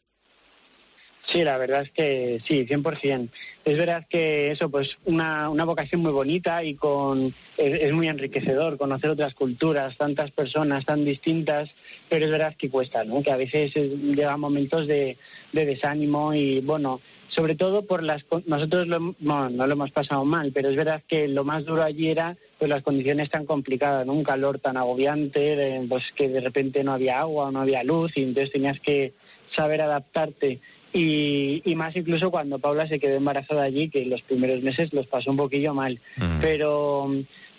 Sí, 1.26 1.42
la 1.42 1.58
verdad 1.58 1.82
es 1.82 1.90
que 1.90 2.40
sí, 2.46 2.64
100%. 2.66 3.28
Es 3.64 3.76
verdad 3.76 4.06
que 4.08 4.52
eso, 4.52 4.70
pues 4.70 4.96
una, 5.06 5.50
una 5.50 5.64
vocación 5.64 6.00
muy 6.00 6.12
bonita 6.12 6.62
y 6.62 6.74
con 6.74 7.34
es, 7.56 7.92
muy 7.92 8.06
enriquecedor 8.06 8.78
conocer 8.78 9.10
otras 9.10 9.34
culturas, 9.34 9.96
tantas 9.96 10.30
personas 10.30 10.84
tan 10.84 11.04
distintas, 11.04 11.68
pero 12.08 12.26
es 12.26 12.30
verdad 12.30 12.54
que 12.56 12.70
cuesta, 12.70 13.02
¿no? 13.02 13.22
Que 13.24 13.32
a 13.32 13.36
veces 13.36 13.74
llega 13.74 14.36
momentos 14.36 14.86
de, 14.86 15.16
de 15.52 15.66
desánimo 15.66 16.32
y, 16.32 16.60
bueno, 16.60 17.00
sobre 17.28 17.56
todo 17.56 17.82
por 17.82 18.04
las... 18.04 18.24
Nosotros 18.46 18.86
no 18.86 19.48
lo 19.50 19.72
hemos 19.72 19.90
pasado 19.90 20.24
mal, 20.24 20.52
pero 20.54 20.68
es 20.68 20.76
verdad 20.76 21.02
que 21.08 21.26
lo 21.26 21.42
más 21.42 21.64
duro 21.64 21.82
allí 21.82 22.08
era 22.08 22.36
pues 22.58 22.70
las 22.70 22.82
condiciones 22.82 23.30
tan 23.30 23.46
complicadas, 23.46 24.06
¿no? 24.06 24.12
Un 24.12 24.22
calor 24.22 24.60
tan 24.60 24.76
agobiante, 24.76 25.84
pues 25.88 26.04
que 26.14 26.28
de 26.28 26.40
repente 26.40 26.84
no 26.84 26.92
había 26.92 27.18
agua, 27.18 27.50
no 27.50 27.60
había 27.60 27.82
luz 27.82 28.16
y 28.16 28.22
entonces 28.22 28.52
tenías 28.52 28.78
que 28.80 29.12
saber 29.54 29.82
adaptarte 29.82 30.60
y, 30.92 31.74
más 31.76 31.94
incluso 31.96 32.30
cuando 32.30 32.58
Paula 32.58 32.88
se 32.88 32.98
quedó 32.98 33.16
embarazada 33.16 33.64
allí, 33.64 33.90
que 33.90 34.06
los 34.06 34.22
primeros 34.22 34.62
meses 34.62 34.92
los 34.92 35.06
pasó 35.06 35.30
un 35.30 35.36
poquillo 35.36 35.74
mal. 35.74 36.00
Pero 36.40 37.10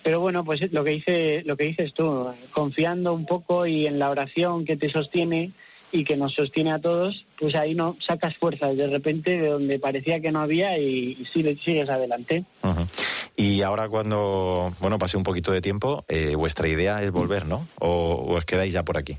pero 0.03 0.21
bueno, 0.21 0.45
pues 0.45 0.71
lo 0.71 0.83
que 0.83 0.91
dice 0.91 1.43
lo 1.45 1.57
que 1.57 1.65
dices 1.65 1.93
tú, 1.93 2.27
confiando 2.51 3.13
un 3.13 3.25
poco 3.25 3.65
y 3.65 3.87
en 3.87 3.99
la 3.99 4.09
oración 4.09 4.65
que 4.65 4.77
te 4.77 4.89
sostiene 4.89 5.51
y 5.91 6.03
que 6.03 6.17
nos 6.17 6.33
sostiene 6.33 6.71
a 6.71 6.79
todos, 6.79 7.25
pues 7.39 7.55
ahí 7.55 7.75
no 7.75 7.95
sacas 7.99 8.35
fuerzas 8.37 8.75
de 8.75 8.87
repente 8.87 9.37
de 9.37 9.49
donde 9.49 9.79
parecía 9.79 10.19
que 10.19 10.31
no 10.31 10.41
había 10.41 10.77
y, 10.77 11.25
sigues 11.33 11.89
adelante. 11.89 12.45
Y 13.35 13.61
ahora 13.61 13.87
cuando 13.87 14.73
bueno 14.79 14.97
pase 14.97 15.17
un 15.17 15.23
poquito 15.23 15.51
de 15.51 15.61
tiempo, 15.61 16.03
eh, 16.07 16.35
vuestra 16.35 16.67
idea 16.67 17.01
es 17.03 17.11
volver, 17.11 17.45
¿no? 17.45 17.67
o 17.79 18.33
os 18.33 18.45
quedáis 18.45 18.73
ya 18.73 18.83
por 18.83 18.97
aquí? 18.97 19.17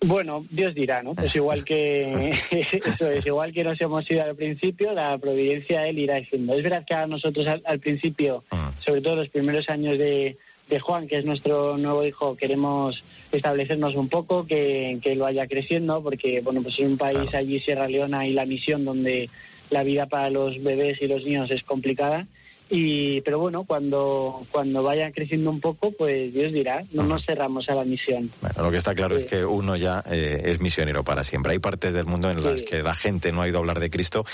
Bueno, 0.00 0.46
Dios 0.50 0.74
dirá, 0.74 1.02
¿no? 1.02 1.14
Pues 1.14 1.34
igual 1.34 1.64
que 1.64 2.32
eso 2.50 3.10
es, 3.10 3.26
igual 3.26 3.52
que 3.52 3.64
nos 3.64 3.80
hemos 3.80 4.08
ido 4.08 4.22
al 4.22 4.36
principio, 4.36 4.92
la 4.92 5.18
providencia 5.18 5.86
él 5.88 5.98
irá 5.98 6.16
diciendo. 6.16 6.54
Es 6.54 6.62
verdad 6.62 6.84
que 6.86 6.94
a 6.94 7.06
nosotros 7.06 7.46
al, 7.46 7.80
principio, 7.80 8.44
ah. 8.50 8.72
sobre 8.78 9.00
todo 9.00 9.16
los 9.16 9.28
primeros 9.28 9.68
años 9.68 9.98
de, 9.98 10.38
de, 10.68 10.80
Juan, 10.80 11.08
que 11.08 11.18
es 11.18 11.24
nuestro 11.24 11.76
nuevo 11.78 12.04
hijo, 12.04 12.36
queremos 12.36 13.02
establecernos 13.32 13.96
un 13.96 14.08
poco, 14.08 14.46
que, 14.46 15.00
que 15.02 15.12
él 15.12 15.18
vaya 15.18 15.48
creciendo, 15.48 16.00
porque 16.00 16.42
bueno, 16.42 16.62
pues 16.62 16.78
en 16.78 16.92
un 16.92 16.98
país 16.98 17.34
allí 17.34 17.58
Sierra 17.58 17.88
Leona 17.88 18.24
y 18.24 18.34
la 18.34 18.46
misión 18.46 18.84
donde 18.84 19.28
la 19.70 19.82
vida 19.82 20.06
para 20.06 20.30
los 20.30 20.62
bebés 20.62 21.02
y 21.02 21.08
los 21.08 21.24
niños 21.24 21.50
es 21.50 21.64
complicada 21.64 22.28
y, 22.70 23.20
pero 23.22 23.38
bueno, 23.38 23.64
cuando, 23.64 24.46
cuando 24.50 24.82
vaya 24.82 25.10
creciendo 25.12 25.50
un 25.50 25.60
poco, 25.60 25.92
pues 25.92 26.32
Dios 26.32 26.52
dirá, 26.52 26.84
no 26.92 27.02
nos 27.04 27.24
cerramos 27.24 27.68
a 27.68 27.74
la 27.74 27.84
misión. 27.84 28.30
Bueno, 28.40 28.62
lo 28.62 28.70
que 28.70 28.76
está 28.76 28.94
claro 28.94 29.16
es 29.16 29.26
que 29.26 29.44
uno 29.44 29.76
ya 29.76 30.02
eh, 30.10 30.42
es 30.44 30.60
misionero 30.60 31.04
para 31.04 31.24
siempre. 31.24 31.52
Hay 31.52 31.58
partes 31.58 31.94
del 31.94 32.06
mundo 32.06 32.30
en 32.30 32.44
las 32.44 32.62
que 32.62 32.82
la 32.82 32.94
gente 32.94 33.32
no 33.32 33.42
ha 33.42 33.48
ido 33.48 33.58
a 33.58 33.60
hablar 33.60 33.80
de 33.80 33.90
Cristo 33.90 34.24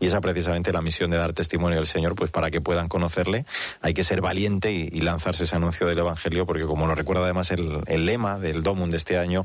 y 0.00 0.06
esa 0.06 0.20
precisamente 0.20 0.72
la 0.72 0.82
misión 0.82 1.10
de 1.10 1.18
dar 1.18 1.32
testimonio 1.32 1.78
al 1.78 1.86
Señor, 1.86 2.14
pues 2.14 2.30
para 2.30 2.50
que 2.50 2.60
puedan 2.60 2.88
conocerle 2.88 3.44
hay 3.80 3.94
que 3.94 4.04
ser 4.04 4.20
valiente 4.20 4.72
y, 4.72 5.04
lanzarse 5.04 5.44
ese 5.44 5.54
anuncio 5.54 5.86
del 5.86 5.98
Evangelio, 5.98 6.46
porque 6.46 6.64
como 6.64 6.86
nos 6.86 6.96
recuerda 6.96 7.24
además 7.24 7.50
el, 7.50 7.80
el 7.86 8.06
lema 8.06 8.38
del 8.38 8.62
Domum 8.62 8.88
de 8.88 8.96
este 8.96 9.18
año, 9.18 9.44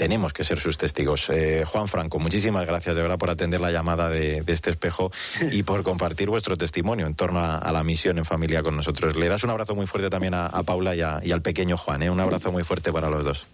tenemos 0.00 0.32
que 0.32 0.44
ser 0.44 0.58
sus 0.58 0.78
testigos. 0.78 1.28
Eh, 1.28 1.64
Juan 1.66 1.86
Franco, 1.86 2.18
muchísimas 2.18 2.66
gracias 2.66 2.96
de 2.96 3.02
verdad 3.02 3.18
por 3.18 3.28
atender 3.28 3.60
la 3.60 3.70
llamada 3.70 4.08
de, 4.08 4.42
este 4.46 4.70
espejo 4.70 5.12
y 5.52 5.62
por 5.62 5.82
compartir 5.82 6.30
vuestro 6.30 6.56
testimonio 6.56 7.06
en 7.06 7.14
torno 7.14 7.40
a, 7.40 7.70
la 7.70 7.84
misión 7.84 8.16
en 8.16 8.24
familia 8.24 8.62
con 8.62 8.74
nosotros. 8.74 9.14
Le 9.14 9.28
das 9.28 9.44
un 9.44 9.50
abrazo 9.50 9.74
muy 9.74 9.86
fuerte 9.86 10.08
también 10.08 10.32
a, 10.32 10.62
Paula 10.62 10.94
y, 10.96 11.02
al 11.02 11.42
pequeño 11.42 11.76
Juan, 11.76 12.02
¿eh? 12.02 12.08
un 12.08 12.18
abrazo 12.18 12.50
muy 12.50 12.64
fuerte 12.64 12.90
para 12.94 13.10
los 13.10 13.26
dos. 13.26 13.46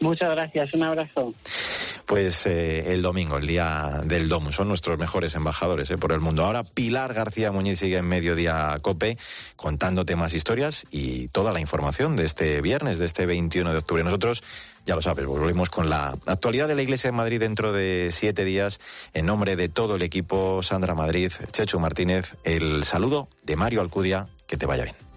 muchas 0.00 0.32
gracias, 0.32 0.74
un 0.74 0.82
abrazo. 0.82 1.32
Pues 2.04 2.44
eh, 2.46 2.92
el 2.92 3.00
domingo, 3.00 3.38
el 3.38 3.46
día 3.46 4.02
del 4.04 4.28
DOM, 4.28 4.52
son 4.52 4.68
nuestros 4.68 4.98
mejores 4.98 5.34
embajadores 5.36 5.90
por 5.98 6.12
el 6.12 6.20
mundo. 6.20 6.44
Ahora 6.44 6.64
Pilar 6.64 7.14
García 7.14 7.50
Muñiz 7.50 7.78
sigue 7.78 7.96
en 7.96 8.08
Mediodía 8.08 8.76
Cope 8.82 9.16
contándote 9.56 10.16
más 10.16 10.34
historias 10.34 10.84
y 10.90 11.28
toda 11.28 11.50
la 11.50 11.60
información 11.60 12.16
de 12.16 12.26
este 12.26 12.60
viernes, 12.60 12.98
de 12.98 13.06
este 13.06 13.24
21 13.24 13.72
de 13.72 13.78
octubre. 13.78 14.04
Nosotros 14.04 14.42
ya 14.84 14.94
lo 14.94 15.02
sabes, 15.02 15.26
volvemos 15.26 15.70
con 15.70 15.88
la 15.88 16.16
actualidad 16.26 16.68
de 16.68 16.74
la 16.74 16.82
Iglesia 16.82 17.08
en 17.08 17.14
Madrid 17.14 17.40
dentro 17.40 17.72
de 17.72 18.10
siete 18.12 18.44
días. 18.44 18.80
En 19.14 19.26
nombre 19.26 19.56
de 19.56 19.68
todo 19.68 19.96
el 19.96 20.02
equipo, 20.02 20.62
Sandra 20.62 20.94
Madrid, 20.94 21.32
Chechu 21.52 21.78
Martínez, 21.78 22.36
el 22.44 22.84
saludo 22.84 23.28
de 23.42 23.56
Mario 23.56 23.80
Alcudia. 23.80 24.26
Que 24.46 24.56
te 24.58 24.66
vaya 24.66 24.84
bien. 24.84 25.11